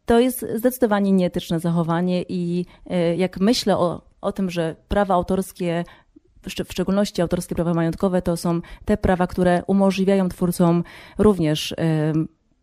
to 0.07 0.21
jest 0.21 0.47
zdecydowanie 0.55 1.13
nieetyczne 1.13 1.61
zachowanie 1.61 2.25
i 2.29 2.67
jak 3.17 3.41
myślę 3.41 3.79
o, 3.79 4.03
o 4.21 4.33
tym, 4.33 4.51
że 4.51 4.77
prawa 4.89 5.15
autorskie 5.15 5.85
w 6.43 6.73
szczególności 6.73 7.23
autorskie 7.23 7.55
prawa 7.55 7.75
majątkowe 7.75 8.23
to 8.23 8.37
są 8.37 8.61
te 8.85 8.97
prawa, 8.97 9.27
które 9.27 9.63
umożliwiają 9.67 10.29
twórcom 10.29 10.85
również 11.19 11.75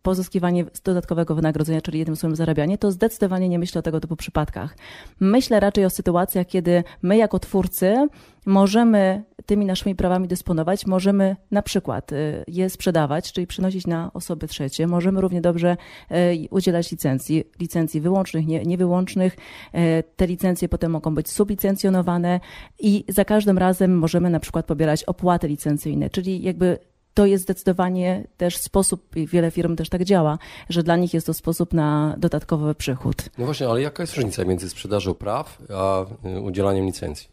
pozyskiwanie 0.03 0.65
dodatkowego 0.83 1.35
wynagrodzenia, 1.35 1.81
czyli 1.81 1.99
jednym 1.99 2.15
słowem 2.15 2.35
zarabianie, 2.35 2.77
to 2.77 2.91
zdecydowanie 2.91 3.49
nie 3.49 3.59
myślę 3.59 3.79
o 3.79 3.81
tego 3.81 3.99
typu 3.99 4.15
przypadkach. 4.15 4.77
Myślę 5.19 5.59
raczej 5.59 5.85
o 5.85 5.89
sytuacjach, 5.89 6.47
kiedy 6.47 6.83
my 7.01 7.17
jako 7.17 7.39
twórcy 7.39 8.07
możemy 8.45 9.23
tymi 9.45 9.65
naszymi 9.65 9.95
prawami 9.95 10.27
dysponować, 10.27 10.85
możemy 10.85 11.35
na 11.51 11.61
przykład 11.61 12.11
y, 12.11 12.43
je 12.47 12.69
sprzedawać, 12.69 13.31
czyli 13.31 13.47
przynosić 13.47 13.87
na 13.87 14.11
osoby 14.13 14.47
trzecie, 14.47 14.87
możemy 14.87 15.21
równie 15.21 15.41
dobrze 15.41 15.77
y, 16.11 16.47
udzielać 16.49 16.91
licencji, 16.91 17.43
licencji 17.59 18.01
wyłącznych, 18.01 18.47
nie, 18.47 18.63
niewyłącznych. 18.63 19.37
Y, 19.75 20.03
te 20.15 20.27
licencje 20.27 20.69
potem 20.69 20.91
mogą 20.91 21.15
być 21.15 21.29
sublicencjonowane 21.29 22.39
i 22.79 23.05
za 23.07 23.25
każdym 23.25 23.57
razem 23.57 23.97
możemy 23.97 24.29
na 24.29 24.39
przykład 24.39 24.65
pobierać 24.65 25.03
opłaty 25.03 25.47
licencyjne, 25.47 26.09
czyli 26.09 26.41
jakby 26.41 26.77
to 27.13 27.25
jest 27.25 27.43
zdecydowanie 27.43 28.27
też 28.37 28.57
sposób, 28.57 29.15
i 29.15 29.27
wiele 29.27 29.51
firm 29.51 29.75
też 29.75 29.89
tak 29.89 30.03
działa, 30.03 30.37
że 30.69 30.83
dla 30.83 30.95
nich 30.95 31.13
jest 31.13 31.27
to 31.27 31.33
sposób 31.33 31.73
na 31.73 32.15
dodatkowy 32.17 32.75
przychód. 32.75 33.15
No 33.37 33.45
właśnie, 33.45 33.67
ale 33.67 33.81
jaka 33.81 34.03
jest 34.03 34.15
różnica 34.15 34.45
między 34.45 34.69
sprzedażą 34.69 35.13
praw 35.13 35.61
a 35.69 36.05
y, 36.27 36.41
udzielaniem 36.41 36.85
licencji? 36.85 37.27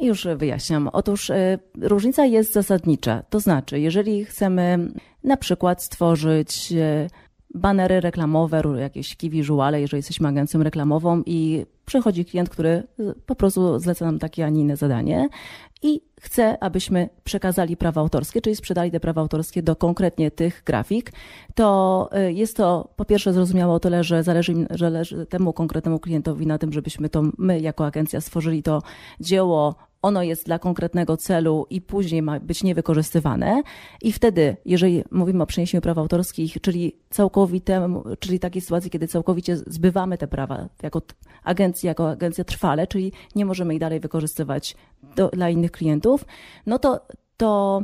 Już 0.00 0.28
wyjaśniam. 0.36 0.88
Otóż 0.92 1.30
y, 1.30 1.58
różnica 1.80 2.24
jest 2.24 2.52
zasadnicza. 2.52 3.22
To 3.30 3.40
znaczy, 3.40 3.80
jeżeli 3.80 4.24
chcemy 4.24 4.78
na 5.24 5.36
przykład 5.36 5.82
stworzyć 5.82 6.72
y, 6.72 7.10
banery 7.56 8.00
reklamowe, 8.00 8.62
jakieś 8.78 9.16
key 9.16 9.30
visuale, 9.30 9.80
jeżeli 9.80 9.98
jesteśmy 9.98 10.28
agencją 10.28 10.62
reklamową 10.62 11.22
i 11.26 11.66
przychodzi 11.86 12.24
klient, 12.24 12.48
który 12.48 12.82
po 13.26 13.34
prostu 13.34 13.78
zleca 13.78 14.04
nam 14.04 14.18
takie, 14.18 14.44
a 14.46 14.48
nie 14.48 14.60
inne 14.60 14.76
zadanie 14.76 15.28
i 15.82 16.00
chce, 16.20 16.62
abyśmy 16.62 17.08
przekazali 17.24 17.76
prawa 17.76 18.00
autorskie, 18.00 18.40
czyli 18.40 18.56
sprzedali 18.56 18.90
te 18.90 19.00
prawa 19.00 19.20
autorskie 19.20 19.62
do 19.62 19.76
konkretnie 19.76 20.30
tych 20.30 20.62
grafik, 20.66 21.12
to 21.54 22.08
y, 22.28 22.32
jest 22.32 22.56
to 22.56 22.88
po 22.96 23.04
pierwsze 23.04 23.32
zrozumiałe 23.32 23.74
o 23.74 23.80
tyle, 23.80 24.04
że 24.04 24.22
zależy, 24.22 24.54
że 24.70 24.90
zależy 24.90 25.26
temu 25.26 25.52
konkretnemu 25.52 25.98
klientowi 25.98 26.46
na 26.46 26.58
tym, 26.58 26.72
żebyśmy 26.72 27.08
to 27.08 27.22
my 27.38 27.60
jako 27.60 27.86
agencja 27.86 28.20
stworzyli 28.20 28.62
to 28.62 28.82
dzieło 29.20 29.74
ono 30.06 30.22
jest 30.22 30.46
dla 30.46 30.58
konkretnego 30.58 31.16
celu 31.16 31.66
i 31.70 31.80
później 31.80 32.22
ma 32.22 32.40
być 32.40 32.62
niewykorzystywane. 32.62 33.62
I 34.02 34.12
wtedy, 34.12 34.56
jeżeli 34.64 35.04
mówimy 35.10 35.42
o 35.42 35.46
przeniesieniu 35.46 35.82
praw 35.82 35.98
autorskich, 35.98 36.56
czyli 36.60 36.96
całkowite, 37.10 37.88
czyli 38.18 38.38
takiej 38.38 38.62
sytuacji, 38.62 38.90
kiedy 38.90 39.08
całkowicie 39.08 39.56
zbywamy 39.56 40.18
te 40.18 40.28
prawa 40.28 40.68
jako 40.82 41.02
agencja, 41.44 41.88
jako 41.88 42.10
agencja 42.10 42.44
trwale, 42.44 42.86
czyli 42.86 43.12
nie 43.34 43.44
możemy 43.44 43.74
ich 43.74 43.80
dalej 43.80 44.00
wykorzystywać 44.00 44.76
do, 45.16 45.28
dla 45.28 45.50
innych 45.50 45.70
klientów, 45.72 46.24
no 46.66 46.78
to, 46.78 47.00
to 47.36 47.82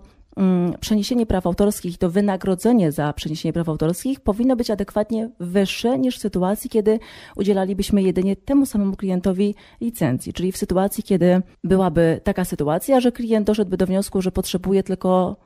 przeniesienie 0.81 1.27
praw 1.27 1.47
autorskich 1.47 1.99
to 1.99 2.11
wynagrodzenie 2.11 2.93
za 2.93 3.13
przeniesienie 3.13 3.53
praw 3.53 3.69
autorskich 3.69 4.21
powinno 4.21 4.57
być 4.57 4.71
adekwatnie 4.71 5.31
wyższe 5.41 5.99
niż 5.99 6.17
w 6.17 6.21
sytuacji, 6.21 6.71
kiedy 6.71 6.99
udzielalibyśmy 7.37 8.03
jedynie 8.03 8.37
temu 8.37 8.67
samemu 8.67 8.97
klientowi 8.97 9.55
licencji. 9.81 10.33
Czyli 10.33 10.53
w 10.53 10.57
sytuacji, 10.57 11.05
kiedy 11.05 11.43
byłaby 11.65 12.21
taka 12.25 12.45
sytuacja, 12.45 13.01
że 13.01 13.13
klient 13.13 13.47
doszedłby 13.47 13.77
do 13.77 13.87
wniosku, 13.87 14.23
że 14.23 14.33
potrzebuje 14.33 14.83
tylko 14.83 15.37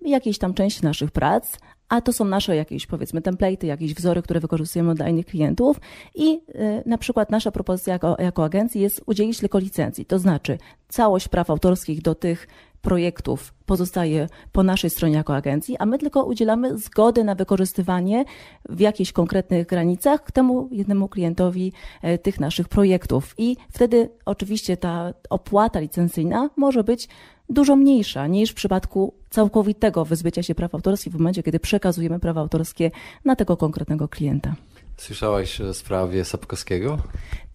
jakiejś 0.00 0.38
tam 0.38 0.54
części 0.54 0.84
naszych 0.84 1.10
prac, 1.10 1.58
a 1.88 2.00
to 2.00 2.12
są 2.12 2.24
nasze 2.24 2.56
jakieś 2.56 2.86
powiedzmy 2.86 3.20
template'y, 3.20 3.66
jakieś 3.66 3.94
wzory, 3.94 4.22
które 4.22 4.40
wykorzystujemy 4.40 4.94
dla 4.94 5.08
innych 5.08 5.26
klientów 5.26 5.80
i 6.14 6.34
y, 6.34 6.82
na 6.86 6.98
przykład 6.98 7.30
nasza 7.30 7.50
propozycja 7.50 7.92
jako, 7.92 8.16
jako 8.18 8.44
agencji 8.44 8.80
jest 8.80 9.02
udzielić 9.06 9.38
tylko 9.38 9.58
licencji, 9.58 10.04
to 10.04 10.18
znaczy 10.18 10.58
całość 10.88 11.28
praw 11.28 11.50
autorskich 11.50 12.02
do 12.02 12.14
tych 12.14 12.48
projektów 12.88 13.54
pozostaje 13.66 14.28
po 14.52 14.62
naszej 14.62 14.90
stronie 14.90 15.14
jako 15.14 15.36
agencji, 15.36 15.76
a 15.76 15.86
my 15.86 15.98
tylko 15.98 16.24
udzielamy 16.24 16.78
zgody 16.78 17.24
na 17.24 17.34
wykorzystywanie 17.34 18.24
w 18.68 18.80
jakichś 18.80 19.12
konkretnych 19.12 19.66
granicach 19.66 20.30
temu 20.32 20.68
jednemu 20.72 21.08
klientowi 21.08 21.72
e, 22.02 22.18
tych 22.18 22.40
naszych 22.40 22.68
projektów. 22.68 23.34
I 23.38 23.56
wtedy 23.72 24.08
oczywiście 24.24 24.76
ta 24.76 25.14
opłata 25.30 25.80
licencyjna 25.80 26.50
może 26.56 26.84
być 26.84 27.08
dużo 27.48 27.76
mniejsza 27.76 28.26
niż 28.26 28.50
w 28.50 28.54
przypadku 28.54 29.14
całkowitego 29.30 30.04
wyzbycia 30.04 30.42
się 30.42 30.54
praw 30.54 30.74
autorskich 30.74 31.12
w 31.12 31.16
momencie, 31.16 31.42
kiedy 31.42 31.60
przekazujemy 31.60 32.20
prawa 32.20 32.40
autorskie 32.40 32.90
na 33.24 33.36
tego 33.36 33.56
konkretnego 33.56 34.08
klienta. 34.08 34.54
Słyszałaś 34.96 35.60
o 35.60 35.74
sprawie 35.74 36.24
Sapkowskiego? 36.24 36.98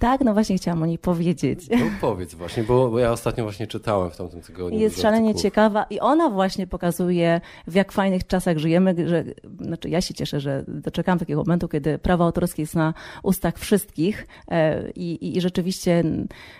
Tak, 0.04 0.22
no 0.22 0.34
właśnie 0.34 0.58
chciałam 0.58 0.84
o 0.84 0.86
niej 0.86 0.98
powiedzieć. 0.98 1.70
No 1.70 1.86
powiedz 2.02 2.36
właśnie, 2.36 2.64
bo, 2.64 2.90
bo 2.90 3.00
ja 3.00 3.12
ostatnio 3.12 3.44
właśnie 3.44 3.68
czytałem 3.68 4.12
w 4.12 4.18
tamtym 4.18 4.42
tygodniu. 4.42 4.80
Jest 4.80 5.02
szalenie 5.02 5.18
artykułów. 5.18 5.42
ciekawa 5.42 5.84
i 5.84 6.00
ona 6.00 6.30
właśnie 6.30 6.68
pokazuje, 6.68 7.42
w 7.68 7.76
jak 7.76 7.92
fajnych 7.92 8.28
czasach 8.28 8.58
żyjemy, 8.58 9.10
że, 9.10 9.24
znaczy 9.62 9.90
ja 9.90 10.02
się 10.02 10.14
cieszę, 10.14 10.40
że 10.40 10.64
doczekam 10.68 11.20
takiego 11.20 11.42
momentu, 11.42 11.68
kiedy 11.68 11.98
prawo 11.98 12.26
autorskie 12.26 12.62
jest 12.62 12.76
na 12.76 12.94
ustach 13.24 13.58
wszystkich 13.58 14.28
e, 14.48 14.92
i, 14.92 15.38
i 15.38 15.42
rzeczywiście 15.42 16.04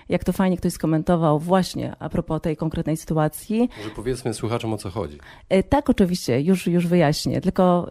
jak 0.10 0.24
to 0.24 0.34
fajnie 0.34 0.58
ktoś 0.58 0.74
skomentował 0.74 1.40
właśnie 1.40 1.96
a 2.00 2.10
propos 2.10 2.42
tej 2.42 2.58
konkretnej 2.58 2.98
sytuacji. 2.98 3.70
Może 3.78 3.90
powiedzmy 3.90 4.34
słuchaczom 4.34 4.74
o 4.74 4.78
co 4.78 4.90
chodzi. 4.90 5.18
E, 5.50 5.64
tak, 5.64 5.90
oczywiście, 5.90 6.42
już, 6.42 6.68
już 6.68 6.88
wyjaśnię, 6.88 7.42
tylko 7.42 7.88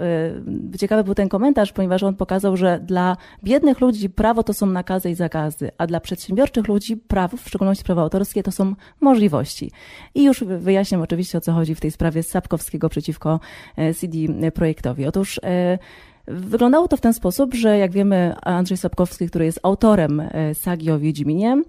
e, 0.73 0.79
ciekawy 0.79 1.05
był 1.05 1.15
ten 1.15 1.29
komentarz, 1.29 1.73
ponieważ 1.73 2.03
on 2.03 2.15
pokazał, 2.15 2.57
że 2.57 2.81
dla 2.81 3.17
biednych 3.45 3.81
ludzi 3.81 4.11
prawo 4.11 4.43
to 4.43 4.55
są 4.55 4.67
nakazy 4.67 5.11
i 5.11 5.15
zakazy, 5.15 5.42
a 5.79 5.87
dla 5.87 6.01
przedsiębiorczych 6.01 6.69
ludzi 6.69 6.97
prawo, 6.97 7.37
w 7.37 7.49
szczególności 7.49 7.85
prawa 7.85 8.03
autorskie, 8.03 8.43
to 8.43 8.53
są 8.53 8.75
możliwości. 9.01 9.71
I 10.15 10.25
już 10.25 10.45
wyjaśniam 10.45 11.03
oczywiście, 11.03 11.39
o 11.39 11.41
co 11.41 11.53
chodzi 11.53 11.75
w 11.75 11.81
tej 11.81 11.91
sprawie 11.91 12.23
Sapkowskiego 12.23 12.89
przeciwko 12.89 13.41
e, 13.77 13.95
CD 13.95 14.51
Projektowi. 14.53 15.07
Otóż 15.07 15.41
e, 15.43 15.79
Wyglądało 16.27 16.89
to 16.89 16.97
w 16.97 17.01
ten 17.01 17.15
sposób, 17.15 17.55
że 17.55 17.79
jak 17.79 17.93
wiemy, 17.93 18.35
Andrzej 18.43 18.77
Sapkowski, 18.77 19.29
który 19.29 19.45
jest 19.45 19.61
autorem 19.63 20.21
e, 20.21 20.55
sagi 20.55 20.91
o 20.91 20.99
Wiedźminie, 20.99 21.63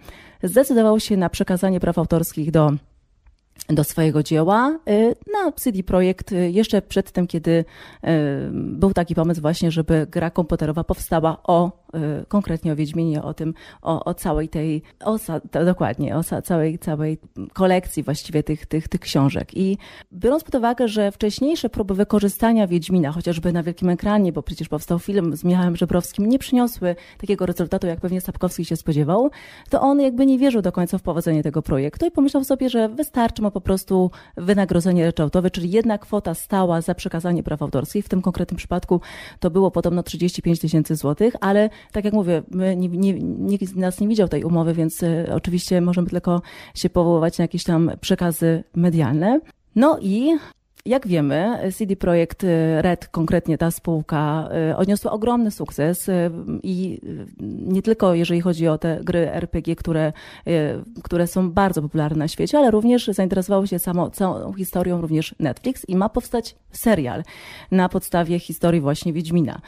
zdecydował 0.44 1.00
się 1.00 1.18
na 1.18 1.30
przekazanie 1.30 1.80
praw 1.80 1.98
autorskich 1.98 2.52
do 2.52 2.72
do 3.70 3.84
swojego 3.84 4.24
dzieła 4.24 4.80
na 5.34 5.52
CD 5.52 5.84
Projekt 5.84 6.32
jeszcze 6.32 6.82
przed 6.82 7.12
tym, 7.12 7.28
kiedy 7.28 7.66
był 8.52 8.94
taki 8.94 9.16
pomysł 9.16 9.42
właśnie, 9.42 9.72
żeby 9.72 10.08
gra 10.12 10.30
komputerowa 10.30 10.84
powstała 10.84 11.38
o 11.44 11.83
konkretnie 12.28 12.74
o 12.74 12.76
Wiedźminie, 12.76 13.24
o 13.24 13.34
tym, 13.34 13.54
o, 13.82 14.06
o 14.06 14.14
całej 14.14 14.50
tej, 14.50 14.82
o, 15.06 15.18
dokładnie, 15.66 16.18
o 16.18 16.24
całej, 16.44 16.80
całej 16.80 17.18
kolekcji 17.54 18.04
właściwie 18.04 18.44
tych, 18.44 18.66
tych, 18.66 18.88
tych 18.88 19.02
książek. 19.02 19.58
I 19.58 19.78
biorąc 20.14 20.44
pod 20.44 20.56
uwagę, 20.56 20.88
że 20.88 21.12
wcześniejsze 21.12 21.70
próby 21.70 21.94
wykorzystania 21.94 22.68
Wiedźmina, 22.68 23.12
chociażby 23.12 23.54
na 23.54 23.64
wielkim 23.64 23.90
ekranie, 23.90 24.34
bo 24.34 24.44
przecież 24.44 24.70
powstał 24.70 25.00
film 25.00 25.36
z 25.36 25.44
Michałem 25.44 25.76
Żebrowskim, 25.76 26.30
nie 26.30 26.40
przyniosły 26.40 26.96
takiego 27.18 27.46
rezultatu, 27.46 27.88
jak 27.88 28.00
pewnie 28.00 28.22
Sapkowski 28.22 28.66
się 28.66 28.76
spodziewał, 28.76 29.30
to 29.70 29.82
on 29.82 30.02
jakby 30.02 30.26
nie 30.26 30.38
wierzył 30.38 30.62
do 30.62 30.72
końca 30.72 30.98
w 30.98 31.02
powodzenie 31.02 31.44
tego 31.44 31.62
projektu 31.62 32.06
i 32.06 32.12
pomyślał 32.12 32.44
sobie, 32.44 32.70
że 32.70 32.90
wystarczy 32.90 33.42
mu 33.42 33.52
po 33.52 33.62
prostu 33.62 34.12
wynagrodzenie 34.38 35.06
ryczałtowe, 35.06 35.52
czyli 35.52 35.72
jedna 35.72 35.98
kwota 35.98 36.34
stała 36.34 36.82
za 36.82 36.96
przekazanie 36.96 37.44
praw 37.44 37.62
autorskich. 37.62 38.06
W 38.06 38.10
tym 38.10 38.22
konkretnym 38.22 38.58
przypadku 38.58 39.02
to 39.40 39.52
było 39.52 39.72
podobno 39.72 40.04
35 40.04 40.60
tysięcy 40.60 40.96
złotych, 40.96 41.36
ale 41.42 41.70
tak 41.92 42.06
jak 42.06 42.14
mówię, 42.14 42.44
my, 42.52 42.76
nie, 42.76 42.90
nie, 42.90 43.14
nikt 43.20 43.66
z 43.66 43.76
nas 43.76 44.00
nie 44.00 44.08
widział 44.08 44.28
tej 44.28 44.44
umowy, 44.44 44.74
więc 44.74 45.04
e, 45.04 45.26
oczywiście 45.36 45.82
możemy 45.82 46.08
tylko 46.08 46.42
się 46.76 46.90
powoływać 46.90 47.38
na 47.38 47.44
jakieś 47.44 47.64
tam 47.64 47.92
przekazy 48.02 48.64
medialne. 48.76 49.40
No 49.76 50.00
i 50.02 50.38
jak 50.86 51.08
wiemy, 51.08 51.72
CD 51.78 51.96
Projekt 51.96 52.44
e, 52.44 52.82
Red, 52.82 53.08
konkretnie 53.08 53.58
ta 53.58 53.72
spółka, 53.72 54.50
e, 54.70 54.78
odniosła 54.78 55.12
ogromny 55.12 55.52
sukces 55.52 56.10
i 56.64 57.00
nie 57.40 57.82
tylko 57.82 58.14
jeżeli 58.14 58.42
chodzi 58.42 58.68
o 58.68 58.78
te 58.78 59.00
gry 59.04 59.32
RPG, 59.32 59.76
które, 59.76 60.14
które 61.04 61.28
są 61.28 61.52
bardzo 61.52 61.82
popularne 61.82 62.18
na 62.18 62.28
świecie, 62.28 62.58
ale 62.58 62.72
również 62.72 63.08
zainteresowało 63.08 63.68
się 63.68 63.80
samo, 63.80 64.10
całą 64.10 64.54
historią 64.54 65.02
również 65.02 65.36
Netflix 65.40 65.90
i 65.90 65.96
ma 65.96 66.10
powstać 66.10 66.56
serial 66.72 67.24
na 67.72 67.90
podstawie 67.90 68.40
historii 68.40 68.82
właśnie 68.82 69.14
Wiedźmina. 69.14 69.62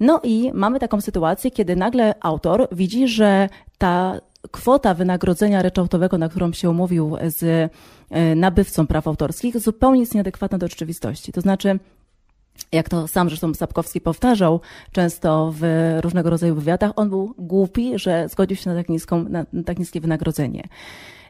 No 0.00 0.20
i 0.22 0.50
mamy 0.54 0.80
taką 0.80 1.00
sytuację, 1.00 1.50
kiedy 1.50 1.76
nagle 1.76 2.14
autor 2.20 2.68
widzi, 2.72 3.08
że 3.08 3.48
ta 3.78 4.20
kwota 4.50 4.94
wynagrodzenia 4.94 5.62
ryczałtowego, 5.62 6.18
na 6.18 6.28
którą 6.28 6.52
się 6.52 6.70
umówił 6.70 7.16
z 7.26 7.70
e, 8.10 8.34
nabywcą 8.34 8.86
praw 8.86 9.08
autorskich, 9.08 9.58
zupełnie 9.58 10.00
jest 10.00 10.14
nieadekwatna 10.14 10.58
do 10.58 10.68
rzeczywistości. 10.68 11.32
To 11.32 11.40
znaczy, 11.40 11.78
jak 12.72 12.88
to 12.88 13.08
sam 13.08 13.28
zresztą 13.28 13.54
Sapkowski 13.54 14.00
powtarzał 14.00 14.60
często 14.92 15.54
w 15.56 15.62
różnego 16.00 16.30
rodzaju 16.30 16.54
wywiadach, 16.54 16.92
on 16.96 17.10
był 17.10 17.34
głupi, 17.38 17.98
że 17.98 18.28
zgodził 18.28 18.56
się 18.56 18.70
na 18.70 18.76
tak, 18.76 18.88
niską, 18.88 19.24
na 19.28 19.44
tak 19.66 19.78
niskie 19.78 20.00
wynagrodzenie. 20.00 20.68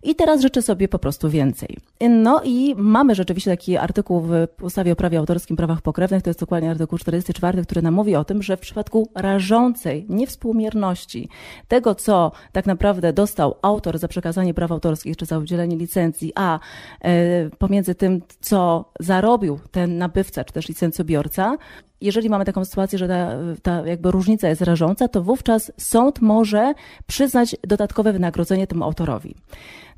I 0.03 0.15
teraz 0.15 0.41
życzę 0.41 0.63
sobie 0.63 0.89
po 0.89 0.99
prostu 0.99 1.31
więcej. 1.31 1.77
No 2.11 2.41
i 2.45 2.75
mamy 2.79 3.15
rzeczywiście 3.15 3.51
taki 3.51 3.77
artykuł 3.77 4.21
w 4.21 4.47
ustawie 4.63 4.93
o 4.93 4.97
prawie 4.97 5.19
autorskim, 5.19 5.57
prawach 5.57 5.83
pokrewnych, 5.83 6.23
to 6.23 6.31
jest 6.31 6.41
dokładnie 6.41 6.71
artykuł 6.71 6.99
44, 6.99 7.63
który 7.63 7.83
nam 7.83 7.95
mówi 7.95 8.17
o 8.17 8.25
tym, 8.25 8.43
że 8.43 8.57
w 8.57 8.61
przypadku 8.61 9.09
rażącej 9.15 10.07
niewspółmierności 10.09 11.29
tego, 11.69 11.95
co 11.95 12.33
tak 12.53 12.67
naprawdę 12.67 13.13
dostał 13.13 13.55
autor 13.63 13.99
za 13.99 14.09
przekazanie 14.09 14.55
praw 14.55 14.73
autorskich 14.73 15.17
czy 15.17 15.27
za 15.27 15.39
udzielenie 15.39 15.77
licencji, 15.77 16.33
a 16.35 16.59
e, 17.01 17.51
pomiędzy 17.59 17.95
tym, 17.95 18.23
co 18.41 18.91
zarobił 19.01 19.59
ten 19.71 19.99
nabywca 19.99 20.45
czy 20.45 20.53
też 20.53 20.69
licencjobiorca, 20.69 21.57
jeżeli 22.01 22.31
mamy 22.31 22.45
taką 22.45 22.65
sytuację, 22.65 22.99
że 22.99 23.09
ta, 23.09 23.31
ta 23.63 23.87
jakby 23.87 24.11
różnica 24.11 24.49
jest 24.49 24.63
rażąca, 24.63 25.09
to 25.09 25.23
wówczas 25.23 25.73
sąd 25.77 26.21
może 26.21 26.75
przyznać 27.07 27.57
dodatkowe 27.65 28.13
wynagrodzenie 28.13 28.67
temu 28.67 28.85
autorowi. 28.85 29.35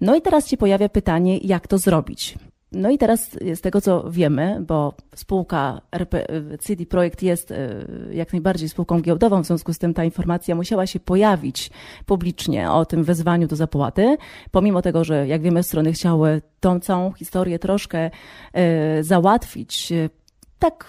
No 0.01 0.17
i 0.17 0.23
teraz 0.23 0.49
się 0.49 0.57
pojawia 0.57 0.89
pytanie, 0.89 1.39
jak 1.39 1.67
to 1.67 1.79
zrobić. 1.79 2.39
No 2.73 2.91
i 2.91 2.99
teraz 2.99 3.31
z 3.55 3.61
tego 3.61 3.81
co 3.81 4.11
wiemy, 4.11 4.59
bo 4.67 4.95
spółka 5.15 5.81
RP, 5.93 6.27
CD 6.61 6.87
Projekt 6.87 7.23
jest 7.23 7.51
e, 7.51 7.85
jak 8.13 8.33
najbardziej 8.33 8.69
spółką 8.69 9.01
giełdową, 9.01 9.43
w 9.43 9.47
związku 9.47 9.73
z 9.73 9.79
tym 9.79 9.95
ta 9.95 10.05
informacja 10.05 10.55
musiała 10.55 10.87
się 10.87 11.01
pojawić 11.01 11.71
publicznie 12.07 12.71
o 12.71 12.85
tym 12.85 13.05
wezwaniu 13.05 13.49
do 13.49 13.57
zapłaty, 13.57 14.17
pomimo 14.51 14.83
tego, 14.83 15.05
że 15.05 15.27
jak 15.27 15.43
wiemy 15.43 15.63
strony 15.63 15.93
chciały 15.93 16.43
tą 16.61 16.81
całą 16.81 17.13
historię 17.13 17.59
troszkę 17.59 18.11
e, 18.53 19.05
załatwić 19.05 19.93
tak 20.59 20.85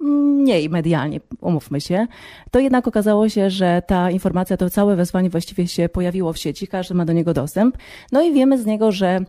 mniej 0.00 0.70
medialnie, 0.70 1.20
umówmy 1.40 1.80
się, 1.80 2.06
to 2.50 2.58
jednak 2.58 2.88
okazało 2.88 3.28
się, 3.28 3.50
że 3.50 3.82
ta 3.86 4.10
informacja, 4.10 4.56
to 4.56 4.70
całe 4.70 4.96
wezwanie 4.96 5.30
właściwie 5.30 5.68
się 5.68 5.88
pojawiło 5.88 6.32
w 6.32 6.38
sieci, 6.38 6.66
każdy 6.66 6.94
ma 6.94 7.04
do 7.04 7.12
niego 7.12 7.34
dostęp. 7.34 7.78
No 8.12 8.22
i 8.22 8.32
wiemy 8.32 8.58
z 8.58 8.66
niego, 8.66 8.92
że 8.92 9.20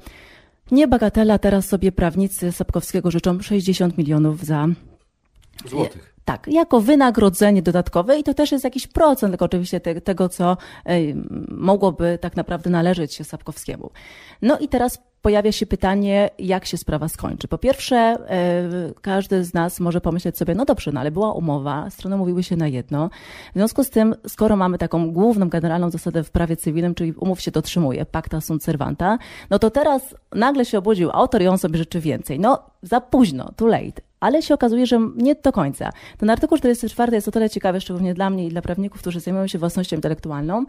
nie 0.72 0.88
bagatela, 0.88 1.38
teraz 1.38 1.66
sobie 1.66 1.92
prawnicy 1.92 2.52
Sapkowskiego 2.52 3.12
życzą 3.12 3.42
60 3.42 3.98
milionów 3.98 4.46
za 4.46 4.68
złotych. 5.66 6.16
Tak, 6.26 6.48
jako 6.48 6.82
wynagrodzenie 6.82 7.62
dodatkowe 7.62 8.20
i 8.20 8.24
to 8.24 8.34
też 8.34 8.52
jest 8.52 8.64
jakiś 8.64 8.88
procent 8.88 9.32
tylko 9.32 9.46
oczywiście 9.46 9.80
te, 9.80 10.02
tego, 10.02 10.30
co 10.30 10.58
mogłoby 11.48 12.18
tak 12.22 12.36
naprawdę 12.36 12.70
należeć 12.70 13.14
się 13.14 13.24
Sapkowskiemu. 13.24 13.90
No 14.42 14.58
i 14.60 14.68
teraz 14.68 15.02
pojawia 15.22 15.52
się 15.52 15.66
pytanie, 15.66 16.30
jak 16.40 16.66
się 16.66 16.78
sprawa 16.78 17.08
skończy. 17.08 17.48
Po 17.48 17.58
pierwsze, 17.58 17.96
e, 17.98 18.70
każdy 19.02 19.44
z 19.44 19.54
nas 19.54 19.80
może 19.80 20.02
pomyśleć 20.02 20.38
sobie, 20.38 20.56
no 20.56 20.66
dobrze, 20.66 20.92
no 20.92 21.00
ale 21.00 21.12
była 21.12 21.34
umowa, 21.34 21.90
strony 21.90 22.18
mówiły 22.18 22.44
się 22.44 22.56
na 22.56 22.68
jedno. 22.68 23.10
W 23.52 23.54
związku 23.54 23.84
z 23.84 23.90
tym, 23.90 24.16
skoro 24.28 24.56
mamy 24.56 24.78
taką 24.78 25.12
główną, 25.12 25.50
generalną 25.50 25.90
zasadę 25.90 26.24
w 26.24 26.32
prawie 26.32 26.58
cywilnym, 26.58 26.96
czyli 26.96 27.14
umów 27.14 27.42
się 27.42 27.52
dotrzymuje, 27.52 28.06
pacta 28.06 28.42
sunt 28.42 28.64
servanta, 28.64 29.18
no 29.50 29.60
to 29.60 29.70
teraz 29.70 30.16
nagle 30.36 30.66
się 30.66 30.78
obudził 30.78 31.10
autor 31.12 31.42
i 31.42 31.48
on 31.48 31.58
sobie 31.58 31.78
życzy 31.78 32.00
więcej. 32.00 32.40
No, 32.40 32.60
za 32.82 33.02
późno, 33.02 33.52
too 33.56 33.68
late 33.68 34.10
ale 34.20 34.42
się 34.42 34.54
okazuje, 34.54 34.86
że 34.86 35.00
nie 35.16 35.36
do 35.36 35.52
końca. 35.52 35.90
Ten 36.18 36.30
artykuł 36.30 36.58
44 36.58 37.16
jest 37.16 37.28
o 37.28 37.32
tyle 37.32 37.50
ciekawy, 37.50 37.82
szczególnie 37.82 38.14
dla 38.14 38.30
mnie 38.30 38.48
i 38.48 38.50
dla 38.50 38.62
prawników, 38.62 39.02
którzy 39.02 39.20
zajmują 39.20 39.48
się 39.48 39.60
własnością 39.60 39.96
intelektualną, 39.96 40.66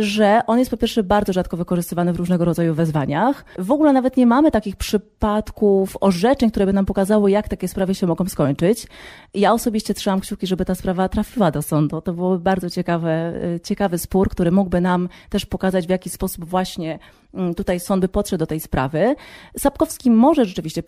że 0.00 0.40
on 0.46 0.58
jest 0.58 0.70
po 0.70 0.76
pierwsze 0.76 1.02
bardzo 1.02 1.32
rzadko 1.32 1.56
wykorzystywany 1.56 2.12
w 2.12 2.16
różnego 2.16 2.44
rodzaju 2.44 2.74
wezwaniach. 2.74 3.44
W 3.58 3.70
ogóle 3.72 3.92
nawet 3.92 4.16
nie 4.16 4.26
mamy 4.26 4.50
takich 4.50 4.76
przypadków 4.76 5.96
orzeczeń, 6.00 6.50
które 6.50 6.66
by 6.66 6.72
nam 6.72 6.86
pokazały, 6.86 7.30
jak 7.30 7.48
takie 7.48 7.68
sprawy 7.68 7.94
się 7.94 8.06
mogą 8.06 8.28
skończyć. 8.28 8.86
Ja 9.34 9.52
osobiście 9.52 9.94
trzymam 9.94 10.20
kciuki, 10.20 10.46
żeby 10.46 10.64
ta 10.64 10.74
sprawa 10.74 11.08
trafiła 11.08 11.50
do 11.50 11.62
sądu. 11.62 12.00
To 12.00 12.12
byłoby 12.12 12.38
bardzo 12.38 12.70
ciekawy, 12.70 13.08
e, 13.08 13.60
ciekawy 13.60 13.98
spór, 13.98 14.28
który 14.28 14.52
mógłby 14.52 14.80
nam 14.80 15.08
też 15.30 15.46
pokazać, 15.46 15.86
w 15.86 15.90
jaki 15.90 16.10
sposób 16.10 16.44
właśnie 16.44 16.98
tutaj 17.56 17.80
sąd 17.80 18.00
by 18.00 18.08
podszedł 18.08 18.38
do 18.38 18.46
tej 18.46 18.60
sprawy. 18.60 19.14
Sapkowski 19.58 20.10
może 20.10 20.44
rzeczywiście 20.44 20.82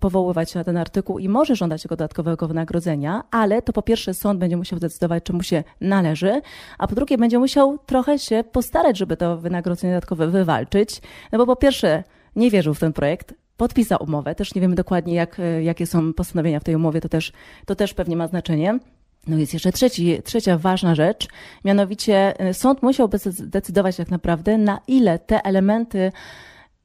powoływać, 0.00 0.50
się 0.50 0.58
na 0.58 0.64
ten 0.64 0.76
artykuł 0.76 1.18
i 1.18 1.28
może 1.28 1.56
żądać 1.56 1.82
tego 1.82 1.96
dodatkowego 1.96 2.48
wynagrodzenia, 2.48 3.22
ale 3.30 3.62
to 3.62 3.72
po 3.72 3.82
pierwsze 3.82 4.14
sąd 4.14 4.40
będzie 4.40 4.56
musiał 4.56 4.78
zdecydować, 4.78 5.24
czy 5.24 5.32
mu 5.32 5.42
się 5.42 5.64
należy, 5.80 6.40
a 6.78 6.86
po 6.86 6.94
drugie 6.94 7.18
będzie 7.18 7.38
musiał 7.38 7.78
trochę 7.86 8.18
się 8.18 8.44
postarać, 8.52 8.98
żeby 8.98 9.16
to 9.16 9.36
wynagrodzenie 9.36 9.92
dodatkowe 9.92 10.26
wywalczyć, 10.26 11.00
no 11.32 11.38
bo 11.38 11.46
po 11.46 11.56
pierwsze 11.56 12.04
nie 12.36 12.50
wierzył 12.50 12.74
w 12.74 12.80
ten 12.80 12.92
projekt, 12.92 13.34
podpisał 13.56 14.02
umowę. 14.02 14.34
Też 14.34 14.54
nie 14.54 14.60
wiemy 14.60 14.74
dokładnie, 14.74 15.14
jak, 15.14 15.40
jakie 15.62 15.86
są 15.86 16.12
postanowienia 16.12 16.60
w 16.60 16.64
tej 16.64 16.74
umowie, 16.74 17.00
to 17.00 17.08
też, 17.08 17.32
to 17.66 17.74
też 17.74 17.94
pewnie 17.94 18.16
ma 18.16 18.28
znaczenie. 18.28 18.78
No 19.26 19.38
jest 19.38 19.54
jeszcze 19.54 19.72
trzeci, 19.72 20.22
trzecia 20.24 20.58
ważna 20.58 20.94
rzecz, 20.94 21.28
mianowicie 21.64 22.34
sąd 22.52 22.82
musiałby 22.82 23.18
zdecydować 23.18 23.96
tak 23.96 24.10
naprawdę, 24.10 24.58
na 24.58 24.80
ile 24.86 25.18
te 25.18 25.42
elementy 25.44 26.12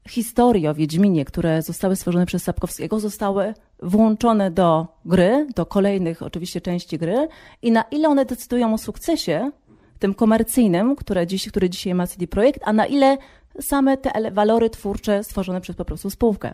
historii 0.09 0.67
o 0.67 0.73
Wiedźminie, 0.73 1.25
które 1.25 1.61
zostały 1.61 1.95
stworzone 1.95 2.25
przez 2.25 2.43
Sapkowskiego, 2.43 2.99
zostały 2.99 3.53
włączone 3.83 4.51
do 4.51 4.87
gry, 5.05 5.47
do 5.55 5.65
kolejnych 5.65 6.21
oczywiście 6.21 6.61
części 6.61 6.97
gry 6.97 7.27
i 7.61 7.71
na 7.71 7.81
ile 7.81 8.09
one 8.09 8.25
decydują 8.25 8.73
o 8.73 8.77
sukcesie 8.77 9.51
tym 9.99 10.13
komercyjnym, 10.13 10.95
które 10.95 11.27
dziś, 11.27 11.47
który 11.47 11.69
dzisiaj 11.69 11.93
ma 11.93 12.07
CD 12.07 12.27
Projekt, 12.27 12.61
a 12.65 12.73
na 12.73 12.85
ile 12.85 13.17
same 13.59 13.97
te 13.97 14.31
walory 14.31 14.69
twórcze 14.69 15.23
stworzone 15.23 15.61
przez 15.61 15.75
po 15.75 15.85
prostu 15.85 16.09
spółkę. 16.09 16.53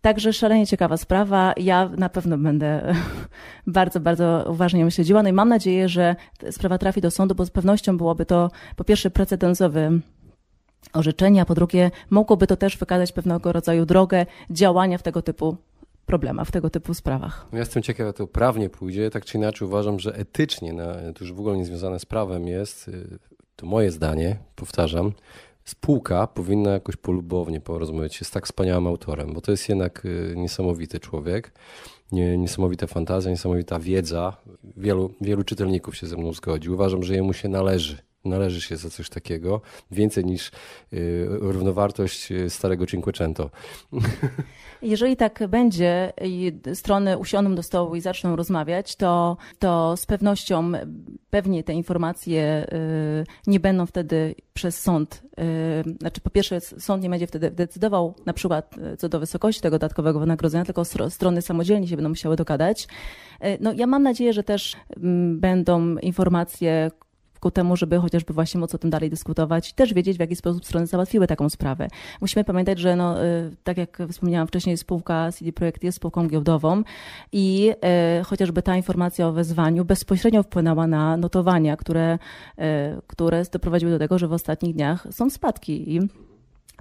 Także 0.00 0.32
szalenie 0.32 0.66
ciekawa 0.66 0.96
sprawa. 0.96 1.52
Ja 1.56 1.88
na 1.96 2.08
pewno 2.08 2.38
będę 2.38 2.94
bardzo, 3.66 4.00
bardzo 4.00 4.44
uważnie 4.48 4.80
ją 4.80 4.90
śledziła. 4.90 5.22
No 5.22 5.28
i 5.28 5.32
mam 5.32 5.48
nadzieję, 5.48 5.88
że 5.88 6.16
sprawa 6.50 6.78
trafi 6.78 7.00
do 7.00 7.10
sądu, 7.10 7.34
bo 7.34 7.46
z 7.46 7.50
pewnością 7.50 7.96
byłoby 7.96 8.26
to 8.26 8.50
po 8.76 8.84
pierwsze 8.84 9.10
precedensowy 9.10 10.00
orzeczenia, 10.92 11.44
po 11.44 11.54
drugie 11.54 11.90
mogłoby 12.10 12.46
to 12.46 12.56
też 12.56 12.76
wykazać 12.76 13.12
pewnego 13.12 13.52
rodzaju 13.52 13.86
drogę 13.86 14.26
działania 14.50 14.98
w 14.98 15.02
tego 15.02 15.22
typu 15.22 15.56
problemach, 16.06 16.48
w 16.48 16.50
tego 16.50 16.70
typu 16.70 16.94
sprawach. 16.94 17.46
Ja 17.52 17.58
jestem 17.58 17.82
ciekaw, 17.82 18.06
jak 18.06 18.16
to 18.16 18.26
prawnie 18.26 18.70
pójdzie. 18.70 19.10
Tak 19.10 19.24
czy 19.24 19.38
inaczej 19.38 19.68
uważam, 19.68 20.00
że 20.00 20.14
etycznie, 20.14 20.72
no, 20.72 20.84
to 21.14 21.24
już 21.24 21.32
w 21.32 21.40
ogóle 21.40 21.56
niezwiązane 21.56 21.98
z 21.98 22.06
prawem 22.06 22.48
jest, 22.48 22.88
y, 22.88 23.18
to 23.56 23.66
moje 23.66 23.90
zdanie, 23.90 24.36
powtarzam, 24.56 25.12
spółka 25.68 26.26
powinna 26.26 26.70
jakoś 26.70 26.96
polubownie 26.96 27.60
porozmawiać 27.60 28.14
się 28.14 28.24
z 28.24 28.30
tak 28.30 28.46
wspaniałym 28.46 28.86
autorem, 28.86 29.32
bo 29.32 29.40
to 29.40 29.50
jest 29.50 29.68
jednak 29.68 30.04
y, 30.04 30.34
niesamowity 30.36 31.00
człowiek, 31.00 31.52
niesamowita 32.12 32.86
fantazja, 32.86 33.30
niesamowita 33.30 33.78
wiedza. 33.78 34.36
Wielu, 34.76 35.14
wielu 35.20 35.44
czytelników 35.44 35.96
się 35.96 36.06
ze 36.06 36.16
mną 36.16 36.32
zgodzi. 36.32 36.70
Uważam, 36.70 37.02
że 37.02 37.14
jemu 37.14 37.32
się 37.32 37.48
należy 37.48 38.07
należy 38.24 38.60
się 38.60 38.76
za 38.76 38.90
coś 38.90 39.08
takiego, 39.08 39.60
więcej 39.90 40.24
niż 40.24 40.48
y, 40.92 41.26
równowartość 41.30 42.32
y, 42.32 42.50
starego 42.50 42.86
Cinquecento. 42.86 43.50
Jeżeli 44.82 45.16
tak 45.16 45.46
będzie 45.48 46.12
i 46.24 46.52
strony 46.74 47.18
usiądą 47.18 47.54
do 47.54 47.62
stołu 47.62 47.96
i 47.96 48.00
zaczną 48.00 48.36
rozmawiać, 48.36 48.96
to, 48.96 49.36
to 49.58 49.96
z 49.96 50.06
pewnością 50.06 50.72
pewnie 51.30 51.64
te 51.64 51.72
informacje 51.72 52.66
y, 52.72 53.50
nie 53.50 53.60
będą 53.60 53.86
wtedy 53.86 54.34
przez 54.54 54.80
sąd, 54.80 55.22
znaczy 56.00 56.20
po 56.20 56.30
pierwsze 56.30 56.60
sąd 56.60 57.02
nie 57.02 57.10
będzie 57.10 57.26
wtedy 57.26 57.50
decydował 57.50 58.14
na 58.26 58.32
przykład 58.32 58.74
co 58.98 59.08
do 59.08 59.20
wysokości 59.20 59.60
tego 59.60 59.74
dodatkowego 59.74 60.20
wynagrodzenia, 60.20 60.64
tylko 60.64 60.84
strony 61.10 61.42
samodzielnie 61.42 61.88
się 61.88 61.96
będą 61.96 62.08
musiały 62.08 62.36
dogadać. 62.36 62.88
No 63.60 63.72
ja 63.72 63.86
mam 63.86 64.02
nadzieję, 64.02 64.32
że 64.32 64.42
też 64.42 64.76
mm, 64.96 65.40
będą 65.40 65.96
informacje, 65.96 66.90
ku 67.48 67.52
temu, 67.52 67.76
żeby 67.76 67.98
chociażby 67.98 68.34
właśnie 68.34 68.60
móc 68.60 68.74
o 68.74 68.78
tym 68.78 68.90
dalej 68.90 69.10
dyskutować 69.10 69.70
i 69.70 69.74
też 69.74 69.94
wiedzieć, 69.94 70.16
w 70.16 70.20
jaki 70.20 70.36
sposób 70.36 70.64
strony 70.64 70.86
załatwiły 70.86 71.26
taką 71.26 71.48
sprawę. 71.48 71.88
Musimy 72.20 72.44
pamiętać, 72.44 72.78
że 72.78 72.96
no, 72.96 73.24
y, 73.24 73.56
tak 73.64 73.76
jak 73.76 73.98
wspomniałam 74.10 74.48
wcześniej, 74.48 74.76
spółka 74.76 75.32
CD 75.32 75.52
Projekt 75.52 75.84
jest 75.84 75.96
spółką 75.96 76.28
giełdową 76.28 76.82
i 77.32 77.72
e, 77.84 78.22
chociażby 78.26 78.62
ta 78.62 78.76
informacja 78.76 79.28
o 79.28 79.32
wezwaniu 79.32 79.84
bezpośrednio 79.84 80.42
wpłynęła 80.42 80.86
na 80.86 81.16
notowania, 81.16 81.76
które, 81.76 82.18
e, 82.58 83.00
które 83.06 83.42
doprowadziły 83.52 83.92
do 83.92 83.98
tego, 83.98 84.18
że 84.18 84.28
w 84.28 84.32
ostatnich 84.32 84.74
dniach 84.74 85.06
są 85.10 85.30
spadki 85.30 85.94
i 85.96 86.00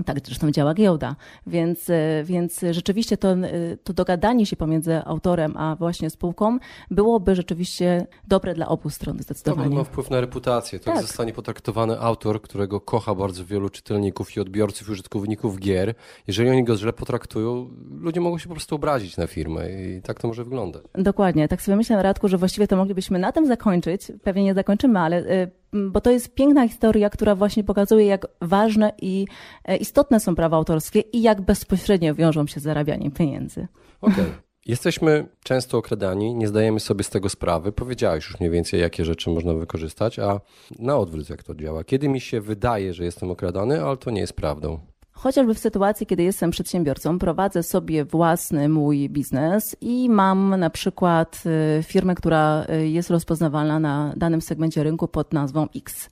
tak 0.06 0.20
zresztą 0.26 0.52
działa 0.52 0.74
giełda, 0.74 1.16
więc, 1.48 1.90
e, 1.90 2.24
więc 2.24 2.62
rzeczywiście 2.72 3.18
to, 3.18 3.32
e, 3.32 3.78
to 3.84 3.94
dogadanie 3.94 4.46
się 4.46 4.56
pomiędzy 4.56 5.02
autorem 5.06 5.58
a 5.58 5.76
właśnie 5.76 6.10
spółką 6.10 6.58
byłoby 6.92 7.36
rzeczywiście 7.36 8.08
dobre 8.28 8.54
dla 8.54 8.68
obu 8.68 8.90
stron 8.90 9.20
zdecydowanie. 9.20 9.70
To 9.70 9.76
ma 9.76 9.84
wpływ 9.84 10.10
na 10.10 10.22
reputację. 10.22 10.80
Tak, 10.80 10.94
tak 10.94 11.04
zostanie 11.04 11.34
potraktowany 11.34 12.00
autor, 12.00 12.42
którego 12.42 12.82
kocha 12.82 13.16
bardzo 13.16 13.46
wielu 13.46 13.70
czytelników 13.70 14.38
i 14.38 14.40
odbiorców 14.40 14.90
użytkowników 14.90 15.60
gier. 15.60 15.94
Jeżeli 16.28 16.50
oni 16.50 16.64
go 16.64 16.78
źle 16.78 16.94
potraktują, 16.94 17.70
ludzie 17.92 18.22
mogą 18.22 18.38
się 18.38 18.48
po 18.48 18.56
prostu 18.56 18.76
obrazić 18.76 19.18
na 19.18 19.28
firmę 19.28 19.72
i 19.72 20.02
tak 20.02 20.22
to 20.22 20.28
może 20.28 20.44
wyglądać. 20.44 20.84
Dokładnie. 20.94 21.48
Tak 21.48 21.62
sobie 21.62 21.76
myślę, 21.76 22.04
Radku, 22.04 22.28
że 22.28 22.38
właściwie 22.38 22.68
to 22.68 22.78
moglibyśmy 22.78 23.20
na 23.20 23.32
tym 23.32 23.48
zakończyć. 23.48 24.12
Pewnie 24.24 24.44
nie 24.44 24.54
zakończymy, 24.54 25.00
ale 25.00 25.18
e, 25.18 25.48
bo 25.74 26.02
to 26.02 26.12
jest 26.12 26.36
piękna 26.36 26.68
historia, 26.68 27.10
która 27.10 27.36
właśnie 27.36 27.64
pokazuje, 27.64 28.06
jak 28.06 28.28
ważne 28.42 28.94
i 29.02 29.28
e, 29.66 29.78
istotne 29.78 30.20
są 30.20 30.36
prawa 30.36 30.58
autorskie 30.58 31.00
i 31.00 31.22
jak 31.22 31.42
bezpośrednio 31.42 32.16
wiążą 32.16 32.48
się 32.48 32.60
z 32.60 32.64
zarabianiem 32.64 33.12
pieniędzy. 33.12 33.68
Okej. 34.02 34.24
Okay. 34.24 34.48
Jesteśmy 34.66 35.28
często 35.44 35.78
okradani, 35.78 36.36
nie 36.36 36.48
zdajemy 36.48 36.80
sobie 36.80 37.04
z 37.04 37.10
tego 37.10 37.30
sprawy. 37.30 37.72
Powiedziałeś 37.72 38.26
już 38.26 38.40
mniej 38.40 38.52
więcej, 38.52 38.82
jakie 38.82 39.06
rzeczy 39.06 39.30
można 39.30 39.54
wykorzystać, 39.54 40.20
a 40.20 40.42
na 40.80 40.98
odwrót 40.98 41.30
jak 41.30 41.44
to 41.44 41.56
działa. 41.56 41.84
Kiedy 41.84 42.10
mi 42.10 42.22
się 42.22 42.42
wydaje, 42.42 42.94
że 42.94 43.04
jestem 43.04 43.32
okradany, 43.32 43.84
ale 43.84 43.98
to 43.98 44.12
nie 44.12 44.22
jest 44.22 44.34
prawdą. 44.34 44.80
Chociażby 45.18 45.54
w 45.54 45.60
sytuacji, 45.60 46.08
kiedy 46.08 46.24
jestem 46.24 46.52
przedsiębiorcą, 46.52 47.20
prowadzę 47.20 47.64
sobie 47.64 48.06
własny 48.06 48.70
mój 48.70 49.10
biznes 49.10 49.76
i 49.82 50.10
mam 50.10 50.56
na 50.60 50.70
przykład 50.70 51.44
y, 51.80 51.84
firmę, 51.84 52.16
która 52.16 52.66
y, 52.70 52.88
jest 52.88 53.10
rozpoznawalna 53.10 53.80
na 53.80 54.14
danym 54.18 54.42
segmencie 54.42 54.84
rynku 54.84 55.08
pod 55.08 55.34
nazwą 55.34 55.68
X. 55.76 56.10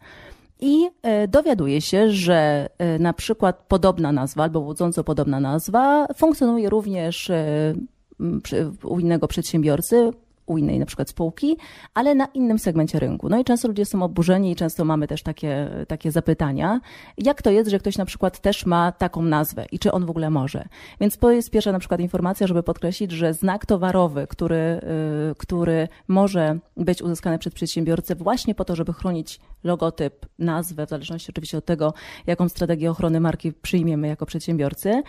I 0.59 0.85
y, 0.85 1.27
dowiaduję 1.27 1.81
się, 1.81 2.11
że 2.11 2.69
na 2.99 3.13
przykład 3.13 3.65
podobna 3.67 4.11
nazwa 4.11 4.43
albo 4.43 4.59
łudząco 4.59 5.03
podobna 5.03 5.39
nazwa 5.39 6.07
funkcjonuje 6.15 6.69
również 6.69 7.31
u 8.83 8.99
innego 8.99 9.27
przedsiębiorcy, 9.27 10.11
u 10.45 10.57
innej 10.57 10.79
na 10.79 10.85
przykład 10.85 11.09
spółki, 11.09 11.57
ale 11.93 12.15
na 12.15 12.25
innym 12.25 12.59
segmencie 12.59 12.99
rynku. 12.99 13.29
No 13.29 13.39
i 13.39 13.43
często 13.43 13.67
ludzie 13.67 13.85
są 13.85 14.03
oburzeni 14.03 14.51
i 14.51 14.55
często 14.55 14.85
mamy 14.85 15.07
też 15.07 15.23
takie, 15.23 15.69
takie 15.87 16.11
zapytania, 16.11 16.79
jak 17.17 17.41
to 17.41 17.51
jest, 17.51 17.69
że 17.69 17.79
ktoś 17.79 17.97
na 17.97 18.05
przykład 18.05 18.39
też 18.39 18.65
ma 18.65 18.91
taką 18.91 19.21
nazwę 19.21 19.65
i 19.71 19.79
czy 19.79 19.91
on 19.91 20.05
w 20.05 20.09
ogóle 20.09 20.29
może. 20.29 20.65
Więc 20.99 21.17
to 21.17 21.31
jest 21.31 21.49
pierwsza 21.49 21.71
na 21.71 21.79
przykład 21.79 21.99
informacja, 21.99 22.47
żeby 22.47 22.63
podkreślić, 22.63 23.11
że 23.11 23.33
znak 23.33 23.65
towarowy, 23.65 24.27
który, 24.27 24.55
y, 25.31 25.35
który 25.37 25.87
może 26.07 26.59
być 26.77 27.01
uzyskany 27.01 27.39
przez 27.39 27.53
przedsiębiorcę 27.53 28.15
właśnie 28.15 28.55
po 28.55 28.65
to, 28.65 28.75
żeby 28.75 28.93
chronić 28.93 29.39
logotyp, 29.63 30.25
nazwę, 30.39 30.85
w 30.85 30.89
zależności 30.89 31.31
oczywiście 31.31 31.57
od 31.57 31.65
tego, 31.65 31.93
jaką 32.27 32.49
strategię 32.49 32.91
ochrony 32.91 33.19
marki 33.19 33.53
przyjmiemy 33.53 34.07
jako 34.07 34.25
przedsiębiorcy, 34.25 34.89
y, 34.89 35.03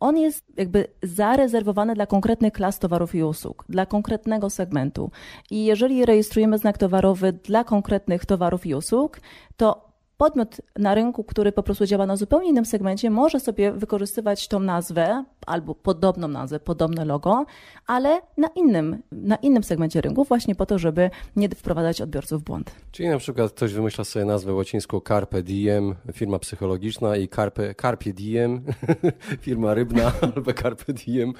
on 0.00 0.16
jest 0.16 0.44
jakby 0.56 0.86
zarezerwowany 1.02 1.94
dla 1.94 2.06
konkretnych 2.06 2.52
klas 2.52 2.78
towarów 2.78 3.14
i 3.14 3.22
usług, 3.22 3.64
dla 3.68 3.86
konkretnego 3.86 4.43
danego 4.44 4.50
segmentu. 4.50 5.10
I 5.50 5.64
jeżeli 5.64 6.04
rejestrujemy 6.04 6.58
znak 6.58 6.78
towarowy 6.78 7.32
dla 7.32 7.64
konkretnych 7.64 8.26
towarów 8.26 8.66
i 8.66 8.74
usług, 8.74 9.20
to 9.56 9.93
podmiot 10.16 10.60
na 10.78 10.94
rynku, 10.94 11.24
który 11.24 11.52
po 11.52 11.62
prostu 11.62 11.86
działa 11.86 12.06
na 12.06 12.16
zupełnie 12.16 12.48
innym 12.48 12.64
segmencie, 12.64 13.10
może 13.10 13.40
sobie 13.40 13.72
wykorzystywać 13.72 14.48
tą 14.48 14.60
nazwę 14.60 15.24
albo 15.46 15.74
podobną 15.74 16.28
nazwę, 16.28 16.60
podobne 16.60 17.04
logo, 17.04 17.44
ale 17.86 18.20
na 18.36 18.48
innym, 18.48 19.02
na 19.12 19.36
innym 19.36 19.64
segmencie 19.64 20.00
rynku, 20.00 20.24
właśnie 20.24 20.54
po 20.54 20.66
to, 20.66 20.78
żeby 20.78 21.10
nie 21.36 21.48
wprowadzać 21.48 22.00
odbiorców 22.00 22.42
w 22.42 22.44
błąd. 22.44 22.70
Czyli 22.92 23.08
na 23.08 23.18
przykład 23.18 23.52
ktoś 23.52 23.72
wymyśla 23.72 24.04
sobie 24.04 24.24
nazwę 24.24 24.52
łacińską 24.52 25.00
Carpe 25.00 25.42
Diem, 25.42 25.94
firma 26.12 26.38
psychologiczna 26.38 27.16
i 27.16 27.28
Carpe, 27.28 27.74
Carpe 27.74 28.12
Diem, 28.12 28.64
firma 29.40 29.74
rybna 29.74 30.12
albo 30.34 30.52
Carpe 30.52 30.92
Diem 30.92 31.32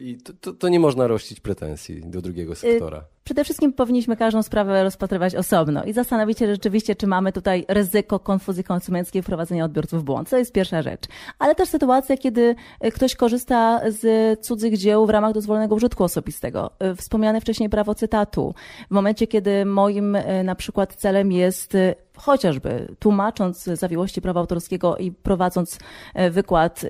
i 0.00 0.18
to, 0.24 0.32
to, 0.40 0.52
to 0.52 0.68
nie 0.68 0.80
można 0.80 1.06
rościć 1.06 1.40
pretensji 1.40 2.00
do 2.00 2.22
drugiego 2.22 2.54
sektora. 2.54 3.04
Przede 3.24 3.44
wszystkim 3.44 3.72
powinniśmy 3.72 4.16
każdą 4.16 4.42
sprawę 4.42 4.84
rozpatrywać 4.84 5.34
osobno 5.34 5.84
i 5.84 5.92
zastanowić 5.92 6.38
się 6.38 6.46
rzeczywiście, 6.46 6.96
czy 6.96 7.06
mamy 7.06 7.32
tutaj 7.32 7.64
ryzyko 7.68 8.18
konfuzji 8.18 8.64
konsumenckiej 8.64 9.22
wprowadzenia 9.22 9.64
odbiorców 9.64 10.00
w 10.00 10.04
błąd. 10.04 10.30
To 10.30 10.38
jest 10.38 10.52
pierwsza 10.52 10.82
rzecz. 10.82 11.02
Ale 11.38 11.54
też 11.54 11.68
sytuacja, 11.68 12.16
kiedy 12.16 12.54
ktoś 12.94 13.16
korzysta 13.16 13.80
z 13.88 14.40
cudzych 14.40 14.76
dzieł 14.76 15.06
w 15.06 15.10
ramach 15.10 15.32
dozwolonego 15.32 15.74
użytku 15.74 16.04
osobistego. 16.04 16.70
Wspomniane 16.96 17.40
wcześniej 17.40 17.68
prawo 17.68 17.94
cytatu. 17.94 18.54
W 18.90 18.94
momencie, 18.94 19.26
kiedy 19.26 19.64
moim 19.64 20.16
e, 20.16 20.44
na 20.44 20.54
przykład 20.54 20.94
celem 20.94 21.32
jest 21.32 21.74
e, 21.74 21.94
chociażby 22.16 22.96
tłumacząc 22.98 23.64
zawiłości 23.64 24.22
prawa 24.22 24.40
autorskiego 24.40 24.96
i 24.96 25.12
prowadząc 25.12 25.78
e, 26.14 26.30
wykład, 26.30 26.84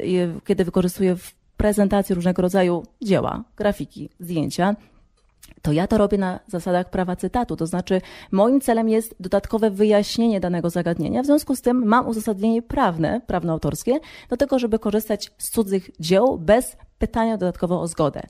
kiedy 0.44 0.64
wykorzystuję 0.64 1.16
w 1.16 1.34
prezentacji 1.56 2.14
różnego 2.14 2.42
rodzaju 2.42 2.82
dzieła, 3.02 3.44
grafiki, 3.56 4.10
zdjęcia, 4.20 4.76
to 5.62 5.72
ja 5.72 5.86
to 5.86 5.98
robię 5.98 6.18
na 6.18 6.40
zasadach 6.46 6.90
prawa 6.90 7.16
cytatu. 7.16 7.56
To 7.56 7.66
znaczy, 7.66 8.00
moim 8.32 8.60
celem 8.60 8.88
jest 8.88 9.14
dodatkowe 9.20 9.70
wyjaśnienie 9.70 10.40
danego 10.40 10.70
zagadnienia. 10.70 11.22
W 11.22 11.26
związku 11.26 11.56
z 11.56 11.60
tym 11.60 11.86
mam 11.86 12.08
uzasadnienie 12.08 12.62
prawne, 12.62 13.20
prawnoautorskie, 13.26 14.00
do 14.28 14.36
tego, 14.36 14.58
żeby 14.58 14.78
korzystać 14.78 15.30
z 15.38 15.50
cudzych 15.50 15.90
dzieł 16.00 16.38
bez 16.38 16.76
pytania 17.00 17.36
dodatkowo 17.36 17.80
o 17.80 17.86
zgodę. 17.86 18.22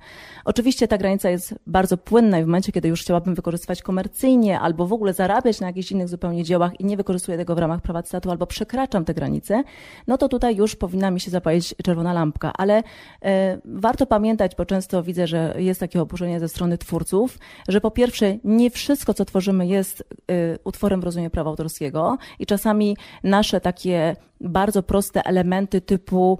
Oczywiście 0.45 0.89
ta 0.89 0.99
granica 0.99 1.31
jest 1.31 1.55
bardzo 1.67 1.97
płynna 1.97 2.39
i 2.39 2.43
w 2.43 2.47
momencie, 2.47 2.73
kiedy 2.73 2.89
już 2.89 3.03
chciałabym 3.03 3.35
wykorzystywać 3.35 3.83
komercyjnie 3.83 4.61
albo 4.61 4.87
w 4.87 4.93
ogóle 4.93 5.13
zarabiać 5.13 5.61
na 5.61 5.67
jakichś 5.67 5.93
innych 5.93 6.09
zupełnie 6.09 6.45
dziełach 6.45 6.81
i 6.81 6.85
nie 6.85 6.97
wykorzystuję 6.97 7.39
tego 7.39 7.55
w 7.55 7.59
ramach 7.59 7.81
prawa 7.81 8.03
cytatu 8.03 8.31
albo 8.31 8.47
przekraczam 8.47 9.05
te 9.05 9.15
granice, 9.15 9.63
no 10.07 10.19
to 10.19 10.29
tutaj 10.29 10.57
już 10.57 10.77
powinna 10.77 11.11
mi 11.11 11.21
się 11.21 11.31
zapalić 11.31 11.75
czerwona 11.85 12.13
lampka. 12.13 12.53
Ale 12.59 12.83
e, 13.23 13.59
warto 13.65 14.07
pamiętać, 14.07 14.53
bo 14.57 14.65
często 14.65 15.03
widzę, 15.03 15.27
że 15.27 15.55
jest 15.59 15.81
takie 15.81 16.03
oburzenie 16.03 16.41
ze 16.41 16.49
strony 16.49 16.79
twórców, 16.79 17.39
że 17.69 17.81
po 17.81 17.91
pierwsze 17.91 18.39
nie 18.45 18.71
wszystko, 18.71 19.15
co 19.15 19.25
tworzymy 19.25 19.67
jest 19.67 20.01
e, 20.01 20.59
utworem 20.65 21.01
w 21.01 21.05
rozumieniu 21.05 21.31
prawa 21.31 21.51
autorskiego 21.51 22.19
i 22.39 22.47
czasami 22.47 22.97
nasze 23.25 23.61
takie 23.61 24.17
bardzo 24.41 24.83
proste 24.83 25.23
elementy 25.23 25.81
typu 25.81 26.39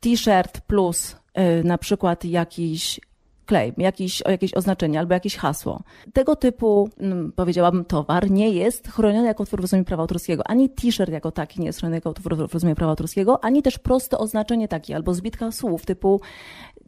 t-shirt 0.00 0.60
plus 0.60 1.12
y, 1.12 1.17
na 1.64 1.78
przykład 1.78 2.24
jakiś 2.24 3.00
claim, 3.48 3.74
jakiś, 3.78 4.22
jakieś 4.28 4.54
oznaczenie 4.54 4.98
albo 4.98 5.14
jakieś 5.14 5.36
hasło. 5.36 5.82
Tego 6.12 6.36
typu, 6.36 6.90
mm, 6.98 7.32
powiedziałabym, 7.32 7.84
towar 7.84 8.30
nie 8.30 8.50
jest 8.50 8.88
chroniony 8.88 9.26
jako 9.26 9.42
utwór 9.42 9.60
w 9.60 9.62
rozumieniu 9.62 9.84
prawa 9.84 10.02
autorskiego. 10.02 10.42
Ani 10.46 10.70
t-shirt 10.70 11.12
jako 11.12 11.30
taki 11.30 11.60
nie 11.60 11.66
jest 11.66 11.78
chroniony 11.78 11.96
jako 11.96 12.10
utwór 12.10 12.36
w 12.36 12.52
rozumieniu 12.54 12.76
prawa 12.76 12.90
autorskiego, 12.90 13.44
ani 13.44 13.62
też 13.62 13.78
proste 13.78 14.18
oznaczenie 14.18 14.68
takie 14.68 14.96
albo 14.96 15.14
zbitka 15.14 15.52
słów 15.52 15.86
typu 15.86 16.20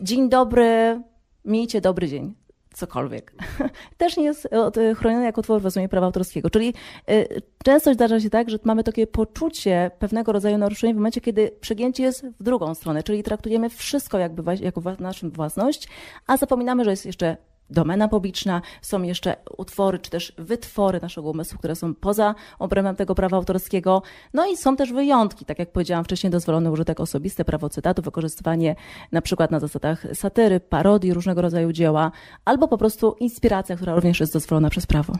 dzień 0.00 0.28
dobry, 0.28 1.02
miejcie 1.44 1.80
dobry 1.80 2.08
dzień 2.08 2.34
cokolwiek, 2.74 3.33
też 3.98 4.16
nie 4.16 4.24
jest 4.24 4.48
e, 4.76 4.94
chronione 4.94 5.24
jako 5.24 5.42
twór 5.42 5.61
w 5.61 5.64
rozumieniu 5.64 5.88
prawa 5.88 6.06
autorskiego. 6.06 6.50
Czyli 6.50 6.74
e, 7.09 7.26
często 7.64 7.94
zdarza 7.94 8.20
się 8.20 8.30
tak, 8.30 8.50
że 8.50 8.59
mamy 8.64 8.85
takie 8.85 9.06
poczucie 9.06 9.90
pewnego 9.98 10.33
rodzaju 10.33 10.59
naruszenia 10.59 10.92
w 10.92 10.96
momencie, 10.96 11.20
kiedy 11.20 11.50
przegięcie 11.61 12.02
jest 12.02 12.26
w 12.40 12.42
drugą 12.42 12.74
stronę, 12.74 13.02
czyli 13.02 13.22
traktujemy 13.22 13.70
wszystko 13.70 14.18
jakby 14.18 14.42
jako 14.61 14.83
naszą 14.98 15.30
własność, 15.30 15.88
a 16.26 16.37
zapominamy, 16.37 16.85
że 16.85 16.90
jest 16.90 17.06
jeszcze 17.06 17.37
domena 17.70 18.09
publiczna, 18.09 18.62
są 18.83 19.02
jeszcze 19.02 19.37
utwory 19.59 19.98
czy 19.98 20.11
też 20.11 20.33
wytwory 20.38 21.00
naszego 21.02 21.30
umysłu, 21.30 21.59
które 21.59 21.76
są 21.76 21.94
poza 21.94 22.35
obrębem 22.59 22.96
tego 22.96 23.14
prawa 23.14 23.37
autorskiego. 23.37 24.02
No 24.35 24.46
i 24.46 24.56
są 24.56 24.76
też 24.76 24.92
wyjątki, 24.92 25.44
tak 25.44 25.59
jak 25.59 25.72
powiedziałam 25.72 26.04
wcześniej, 26.04 26.30
dozwolony 26.30 26.70
użytek 26.70 27.00
osobisty, 27.00 27.44
prawo 27.44 27.68
cytatu, 27.68 28.02
wykorzystywanie 28.02 28.76
na 29.12 29.22
przykład 29.22 29.50
na 29.50 29.61
zasadach 29.61 30.06
satyry, 30.14 30.61
parodii, 30.61 31.14
różnego 31.14 31.42
rodzaju 31.42 31.72
dzieła, 31.72 32.12
albo 32.44 32.68
po 32.68 32.78
prostu 32.78 33.16
inspiracja, 33.20 33.76
która 33.76 33.94
również 33.94 34.20
jest 34.20 34.33
dozwolona 34.33 34.70
przez 34.70 34.87
prawo. 34.87 35.12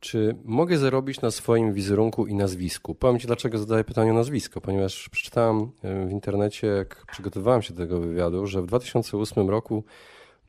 Czy 0.00 0.36
mogę 0.44 0.78
zarobić 0.78 1.20
na 1.20 1.30
swoim 1.30 1.72
wizerunku 1.72 2.26
i 2.26 2.34
nazwisku? 2.34 2.94
Powiem 2.94 3.18
Ci, 3.18 3.26
dlaczego 3.26 3.58
zadaję 3.58 3.84
pytanie 3.84 4.10
o 4.10 4.14
nazwisko, 4.14 4.60
ponieważ 4.60 5.08
przeczytałem 5.08 5.70
w 5.82 6.10
internecie, 6.10 6.66
jak 6.66 7.04
przygotowywałem 7.12 7.62
się 7.62 7.74
do 7.74 7.82
tego 7.82 8.00
wywiadu, 8.00 8.46
że 8.46 8.62
w 8.62 8.66
2008 8.66 9.50
roku 9.50 9.84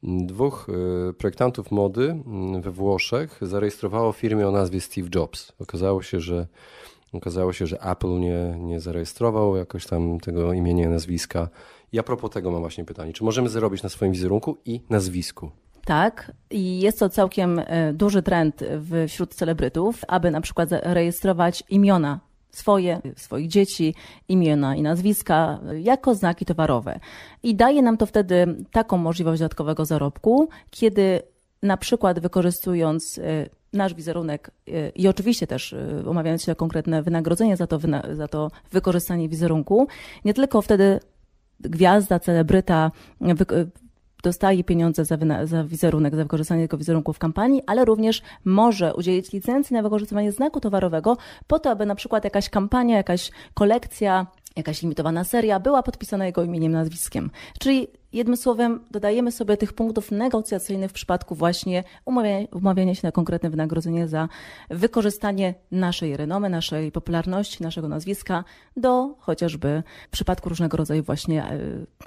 Dwóch 0.03 0.67
y, 1.09 1.13
projektantów 1.13 1.71
mody 1.71 2.11
mm, 2.11 2.61
we 2.61 2.71
Włoszech 2.71 3.39
zarejestrowało 3.41 4.11
firmę 4.11 4.47
o 4.47 4.51
nazwie 4.51 4.81
Steve 4.81 5.07
Jobs. 5.15 5.51
Okazało 5.59 6.01
się, 6.01 6.19
że 6.19 6.47
okazało 7.13 7.53
się, 7.53 7.67
że 7.67 7.81
Apple 7.81 8.19
nie, 8.19 8.55
nie 8.59 8.79
zarejestrował 8.79 9.55
jakoś 9.55 9.85
tam 9.85 10.19
tego 10.19 10.53
imienia, 10.53 10.89
nazwiska. 10.89 11.49
I 11.91 11.99
a 11.99 12.03
propos 12.03 12.31
tego 12.31 12.51
mam 12.51 12.61
właśnie 12.61 12.85
pytanie, 12.85 13.13
czy 13.13 13.23
możemy 13.23 13.49
zarobić 13.49 13.83
na 13.83 13.89
swoim 13.89 14.11
wizerunku 14.11 14.57
i 14.65 14.81
nazwisku? 14.89 15.51
Tak, 15.85 16.31
i 16.49 16.79
jest 16.79 16.99
to 16.99 17.09
całkiem 17.09 17.59
e, 17.59 17.93
duży 17.93 18.23
trend 18.23 18.63
wśród 19.07 19.35
celebrytów, 19.35 20.01
aby 20.07 20.31
na 20.31 20.41
przykład 20.41 20.69
zarejestrować 20.69 21.63
imiona 21.69 22.19
swoje, 22.53 23.01
swoich 23.15 23.47
dzieci, 23.47 23.95
imiona 24.27 24.75
i 24.75 24.81
nazwiska 24.81 25.59
jako 25.81 26.15
znaki 26.15 26.45
towarowe. 26.45 26.99
I 27.43 27.55
daje 27.55 27.81
nam 27.81 27.97
to 27.97 28.05
wtedy 28.05 28.65
taką 28.71 28.97
możliwość 28.97 29.39
dodatkowego 29.39 29.85
zarobku, 29.85 30.49
kiedy 30.69 31.21
na 31.61 31.77
przykład 31.77 32.19
wykorzystując 32.19 33.19
e, 33.19 33.49
nasz 33.73 33.93
wizerunek 33.93 34.51
e, 34.67 34.89
i 34.89 35.07
oczywiście 35.07 35.47
też 35.47 35.73
e, 35.73 36.03
umawiając 36.09 36.43
się 36.43 36.51
na 36.51 36.55
konkretne 36.55 37.03
wynagrodzenie 37.03 37.57
za 37.57 37.67
to, 37.67 37.79
za 38.13 38.27
to 38.27 38.51
wykorzystanie 38.71 39.29
wizerunku, 39.29 39.87
nie 40.25 40.33
tylko 40.33 40.61
wtedy 40.61 40.99
gwiazda, 41.59 42.19
celebryta 42.19 42.91
dostaje 44.23 44.63
pieniądze 44.63 45.05
za, 45.05 45.17
za 45.43 45.63
wizerunek, 45.63 46.15
za 46.15 46.23
wykorzystanie 46.23 46.61
tego 46.61 46.77
wizerunku 46.77 47.13
w 47.13 47.19
kampanii, 47.19 47.61
ale 47.67 47.85
również 47.85 48.21
może 48.45 48.93
udzielić 48.95 49.33
licencji 49.33 49.73
na 49.73 49.83
wykorzystywanie 49.83 50.31
znaku 50.31 50.59
towarowego 50.59 51.17
po 51.47 51.59
to, 51.59 51.71
aby 51.71 51.85
na 51.85 51.95
przykład 51.95 52.23
jakaś 52.23 52.49
kampania, 52.49 52.97
jakaś 52.97 53.31
kolekcja, 53.53 54.27
jakaś 54.55 54.81
limitowana 54.81 55.23
seria 55.23 55.59
była 55.59 55.83
podpisana 55.83 56.25
jego 56.25 56.43
imieniem, 56.43 56.71
nazwiskiem. 56.71 57.31
Czyli 57.59 57.87
Jednym 58.13 58.37
słowem, 58.37 58.79
dodajemy 58.91 59.31
sobie 59.31 59.57
tych 59.57 59.73
punktów 59.73 60.11
negocjacyjnych 60.11 60.91
w 60.91 60.93
przypadku 60.93 61.35
właśnie 61.35 61.83
umawiania, 62.05 62.47
umawiania 62.51 62.95
się 62.95 63.01
na 63.03 63.11
konkretne 63.11 63.49
wynagrodzenie 63.49 64.07
za 64.07 64.29
wykorzystanie 64.69 65.53
naszej 65.71 66.17
renomy, 66.17 66.49
naszej 66.49 66.91
popularności, 66.91 67.63
naszego 67.63 67.87
nazwiska 67.87 68.43
do 68.77 69.15
chociażby 69.19 69.83
w 70.07 70.11
przypadku 70.11 70.49
różnego 70.49 70.77
rodzaju 70.77 71.03
właśnie 71.03 71.43
e, 71.43 71.59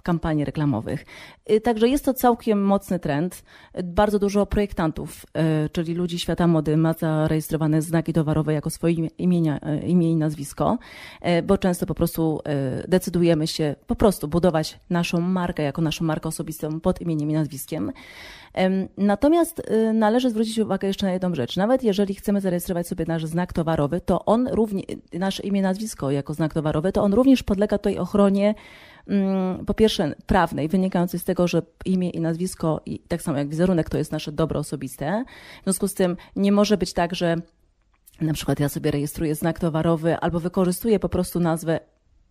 kampanii 0.02 0.44
reklamowych. 0.44 1.04
E, 1.46 1.60
także 1.60 1.88
jest 1.88 2.04
to 2.04 2.14
całkiem 2.14 2.64
mocny 2.64 2.98
trend. 2.98 3.42
Bardzo 3.84 4.18
dużo 4.18 4.46
projektantów, 4.46 5.26
e, 5.34 5.68
czyli 5.68 5.94
ludzi 5.94 6.18
świata 6.18 6.46
mody 6.46 6.76
ma 6.76 6.92
zarejestrowane 6.92 7.82
znaki 7.82 8.12
towarowe 8.12 8.52
jako 8.52 8.70
swoje 8.70 8.94
imienia, 9.18 9.58
imię 9.86 10.10
i 10.10 10.16
nazwisko, 10.16 10.78
bo 11.44 11.58
często 11.58 11.86
po 11.86 11.94
prostu 11.94 12.40
decydujemy 12.88 13.46
się 13.46 13.74
po 13.86 13.96
prostu 13.96 14.28
budować 14.28 14.80
naszą 14.90 15.20
markę 15.20 15.62
jako 15.62 15.82
naszą 15.82 15.95
naszą 15.96 16.04
markę 16.04 16.28
osobistą 16.28 16.80
pod 16.80 17.00
imieniem 17.00 17.30
i 17.30 17.32
nazwiskiem. 17.32 17.92
Natomiast 18.96 19.58
y, 19.70 19.92
należy 19.92 20.30
zwrócić 20.30 20.58
uwagę 20.58 20.88
jeszcze 20.88 21.06
na 21.06 21.12
jedną 21.12 21.34
rzecz. 21.34 21.56
Nawet 21.56 21.82
jeżeli 21.82 22.14
chcemy 22.14 22.40
zarejestrować 22.40 22.88
sobie 22.88 23.04
nasz 23.08 23.26
znak 23.26 23.52
towarowy, 23.52 24.00
to 24.00 24.24
on 24.24 24.48
również, 24.48 24.84
nasze 25.12 25.42
imię, 25.42 25.62
nazwisko 25.62 26.10
jako 26.10 26.34
znak 26.34 26.54
towarowy, 26.54 26.92
to 26.92 27.02
on 27.02 27.14
również 27.14 27.42
podlega 27.42 27.78
tej 27.78 27.98
ochronie 27.98 28.54
mm, 29.06 29.66
po 29.66 29.74
pierwsze 29.74 30.14
prawnej, 30.26 30.68
wynikającej 30.68 31.20
z 31.20 31.24
tego, 31.24 31.48
że 31.48 31.62
imię 31.84 32.10
i 32.10 32.20
nazwisko, 32.20 32.80
i 32.86 32.98
tak 32.98 33.22
samo 33.22 33.38
jak 33.38 33.48
wizerunek, 33.48 33.90
to 33.90 33.98
jest 33.98 34.12
nasze 34.12 34.32
dobro 34.32 34.60
osobiste. 34.60 35.24
W 35.60 35.64
związku 35.64 35.88
z 35.88 35.94
tym 35.94 36.16
nie 36.36 36.52
może 36.52 36.76
być 36.76 36.92
tak, 36.92 37.14
że 37.14 37.36
na 38.20 38.32
przykład 38.32 38.60
ja 38.60 38.68
sobie 38.68 38.90
rejestruję 38.90 39.34
znak 39.34 39.58
towarowy 39.58 40.16
albo 40.16 40.40
wykorzystuję 40.40 40.98
po 40.98 41.08
prostu 41.08 41.40
nazwę 41.40 41.80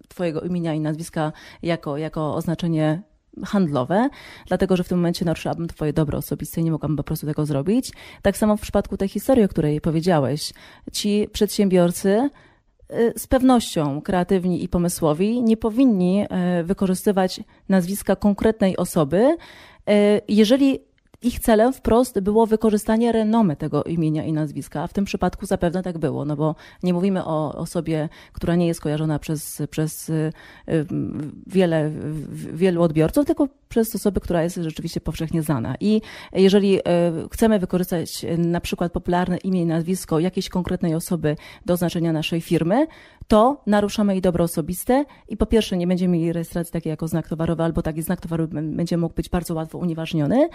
Twojego 0.07 0.41
imienia 0.41 0.73
i 0.73 0.79
nazwiska 0.79 1.31
jako, 1.63 1.97
jako 1.97 2.35
oznaczenie 2.35 3.01
handlowe, 3.43 4.09
dlatego 4.47 4.77
że 4.77 4.83
w 4.83 4.87
tym 4.87 4.97
momencie 4.97 5.25
naruszyłabym 5.25 5.67
Twoje 5.67 5.93
dobro 5.93 6.17
osobiste 6.17 6.61
i 6.61 6.63
nie 6.63 6.71
mogłabym 6.71 6.97
po 6.97 7.03
prostu 7.03 7.27
tego 7.27 7.45
zrobić. 7.45 7.91
Tak 8.21 8.37
samo 8.37 8.57
w 8.57 8.61
przypadku 8.61 8.97
tej 8.97 9.07
historii, 9.07 9.43
o 9.43 9.47
której 9.47 9.81
powiedziałeś. 9.81 10.53
Ci 10.91 11.27
przedsiębiorcy 11.31 12.29
y, 12.91 13.13
z 13.17 13.27
pewnością 13.27 14.01
kreatywni 14.01 14.63
i 14.63 14.69
pomysłowi 14.69 15.43
nie 15.43 15.57
powinni 15.57 16.23
y, 16.59 16.63
wykorzystywać 16.63 17.41
nazwiska 17.69 18.15
konkretnej 18.15 18.77
osoby, 18.77 19.37
y, 19.89 20.21
jeżeli 20.27 20.79
ich 21.25 21.39
celem 21.39 21.73
wprost 21.73 22.19
było 22.19 22.45
wykorzystanie 22.45 23.11
renomy 23.11 23.55
tego 23.55 23.83
imienia 23.83 24.23
i 24.23 24.33
nazwiska. 24.33 24.81
A 24.81 24.87
w 24.87 24.93
tym 24.93 25.05
przypadku 25.05 25.45
zapewne 25.45 25.83
tak 25.83 25.97
było, 25.97 26.25
no 26.25 26.35
bo 26.35 26.55
nie 26.83 26.93
mówimy 26.93 27.25
o 27.25 27.55
osobie, 27.55 28.09
która 28.33 28.55
nie 28.55 28.67
jest 28.67 28.81
kojarzona 28.81 29.19
przez, 29.19 29.61
przez 29.69 30.09
y, 30.09 30.33
y, 30.69 30.85
wiele, 31.47 31.91
wielu 32.53 32.81
odbiorców, 32.81 33.25
tylko 33.25 33.47
przez 33.69 33.95
osobę, 33.95 34.19
która 34.19 34.43
jest 34.43 34.55
rzeczywiście 34.55 35.01
powszechnie 35.01 35.41
znana. 35.41 35.75
I 35.79 36.01
jeżeli 36.33 36.79
y, 36.79 36.81
chcemy 37.31 37.59
wykorzystać 37.59 38.25
na 38.37 38.61
przykład 38.61 38.91
popularne 38.91 39.37
imię 39.37 39.61
i 39.61 39.65
nazwisko 39.65 40.19
jakiejś 40.19 40.49
konkretnej 40.49 40.95
osoby 40.95 41.35
do 41.65 41.73
oznaczenia 41.73 42.13
naszej 42.13 42.41
firmy, 42.41 42.87
to 43.27 43.61
naruszamy 43.67 44.13
jej 44.13 44.21
dobro 44.21 44.43
osobiste 44.43 45.05
i 45.29 45.37
po 45.37 45.45
pierwsze 45.45 45.77
nie 45.77 45.87
będziemy 45.87 46.17
mieli 46.17 46.33
rejestracji 46.33 46.73
takiej 46.73 46.89
jako 46.89 47.07
znak 47.07 47.27
towarowy, 47.27 47.63
albo 47.63 47.81
taki 47.81 48.01
znak 48.01 48.21
towarowy 48.21 48.61
będzie 48.61 48.97
mógł 48.97 49.15
być 49.15 49.29
bardzo 49.29 49.53
łatwo 49.53 49.77
unieważniony, 49.77 50.49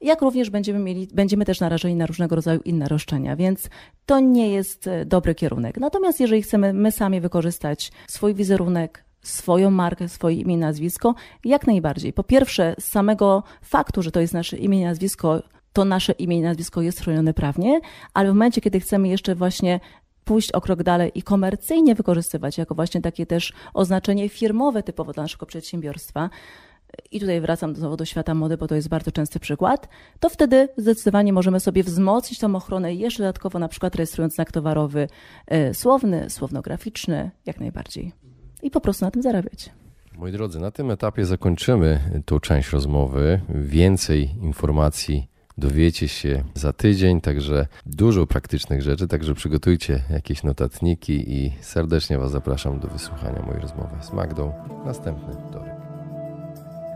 jak 0.00 0.22
również 0.22 0.50
będziemy 0.50 0.78
mieli, 0.78 1.08
będziemy 1.14 1.44
też 1.44 1.60
narażeni 1.60 1.94
na 1.94 2.06
różnego 2.06 2.36
rodzaju 2.36 2.60
inne 2.64 2.88
roszczenia, 2.88 3.36
więc 3.36 3.68
to 4.06 4.20
nie 4.20 4.48
jest 4.50 4.86
e, 4.86 5.06
dobry 5.06 5.34
kierunek. 5.34 5.80
Natomiast 5.80 6.20
jeżeli 6.20 6.42
chcemy 6.42 6.72
my 6.72 6.92
sami 6.92 7.20
wykorzystać 7.20 7.92
swój 8.08 8.34
wizerunek, 8.34 9.04
swoją 9.22 9.70
markę, 9.70 10.08
swoje 10.08 10.36
imię 10.36 10.54
i 10.54 10.58
nazwisko, 10.58 11.14
jak 11.44 11.66
najbardziej. 11.66 12.12
Po 12.12 12.24
pierwsze, 12.24 12.74
z 12.78 12.84
samego 12.84 13.42
faktu, 13.62 14.02
że 14.02 14.10
to 14.10 14.20
jest 14.20 14.34
nasze 14.34 14.56
imię 14.56 14.80
i 14.80 14.84
nazwisko, 14.84 15.42
to 15.72 15.84
nasze 15.84 16.12
imię 16.12 16.38
i 16.38 16.40
nazwisko 16.40 16.82
jest 16.82 17.00
chronione 17.00 17.34
prawnie, 17.34 17.80
ale 18.14 18.28
w 18.28 18.32
momencie, 18.32 18.60
kiedy 18.60 18.80
chcemy 18.80 19.08
jeszcze 19.08 19.34
właśnie 19.34 19.80
pójść 20.24 20.52
o 20.52 20.60
krok 20.60 20.82
dalej 20.82 21.10
i 21.14 21.22
komercyjnie 21.22 21.94
wykorzystywać 21.94 22.58
jako 22.58 22.74
właśnie 22.74 23.00
takie 23.00 23.26
też 23.26 23.52
oznaczenie 23.74 24.28
firmowe 24.28 24.82
typowo 24.82 25.12
dla 25.12 25.22
naszego 25.22 25.46
przedsiębiorstwa, 25.46 26.30
i 27.10 27.20
tutaj 27.20 27.40
wracam 27.40 27.76
znowu 27.76 27.96
do 27.96 28.04
świata 28.04 28.34
mody, 28.34 28.56
bo 28.56 28.66
to 28.66 28.74
jest 28.74 28.88
bardzo 28.88 29.12
częsty 29.12 29.40
przykład, 29.40 29.88
to 30.20 30.28
wtedy 30.28 30.68
zdecydowanie 30.76 31.32
możemy 31.32 31.60
sobie 31.60 31.82
wzmocnić 31.82 32.38
tą 32.38 32.56
ochronę 32.56 32.94
jeszcze 32.94 33.22
dodatkowo 33.22 33.58
na 33.58 33.68
przykład 33.68 33.94
rejestrując 33.94 34.34
znak 34.34 34.52
towarowy 34.52 35.08
e, 35.46 35.74
słowny, 35.74 36.30
słownograficzny, 36.30 37.30
jak 37.46 37.60
najbardziej. 37.60 38.12
I 38.62 38.70
po 38.70 38.80
prostu 38.80 39.04
na 39.04 39.10
tym 39.10 39.22
zarabiać. 39.22 39.70
Moi 40.18 40.32
drodzy, 40.32 40.60
na 40.60 40.70
tym 40.70 40.90
etapie 40.90 41.26
zakończymy 41.26 42.00
tą 42.26 42.40
część 42.40 42.70
rozmowy. 42.70 43.40
Więcej 43.48 44.30
informacji 44.42 45.28
dowiecie 45.58 46.08
się 46.08 46.44
za 46.54 46.72
tydzień, 46.72 47.20
także 47.20 47.66
dużo 47.86 48.26
praktycznych 48.26 48.82
rzeczy, 48.82 49.08
także 49.08 49.34
przygotujcie 49.34 50.02
jakieś 50.10 50.42
notatniki 50.42 51.32
i 51.32 51.52
serdecznie 51.60 52.18
Was 52.18 52.30
zapraszam 52.30 52.80
do 52.80 52.88
wysłuchania 52.88 53.42
mojej 53.42 53.60
rozmowy 53.60 53.96
z 54.00 54.12
Magdą. 54.12 54.52
Następny 54.84 55.34
wtorek. 55.48 55.81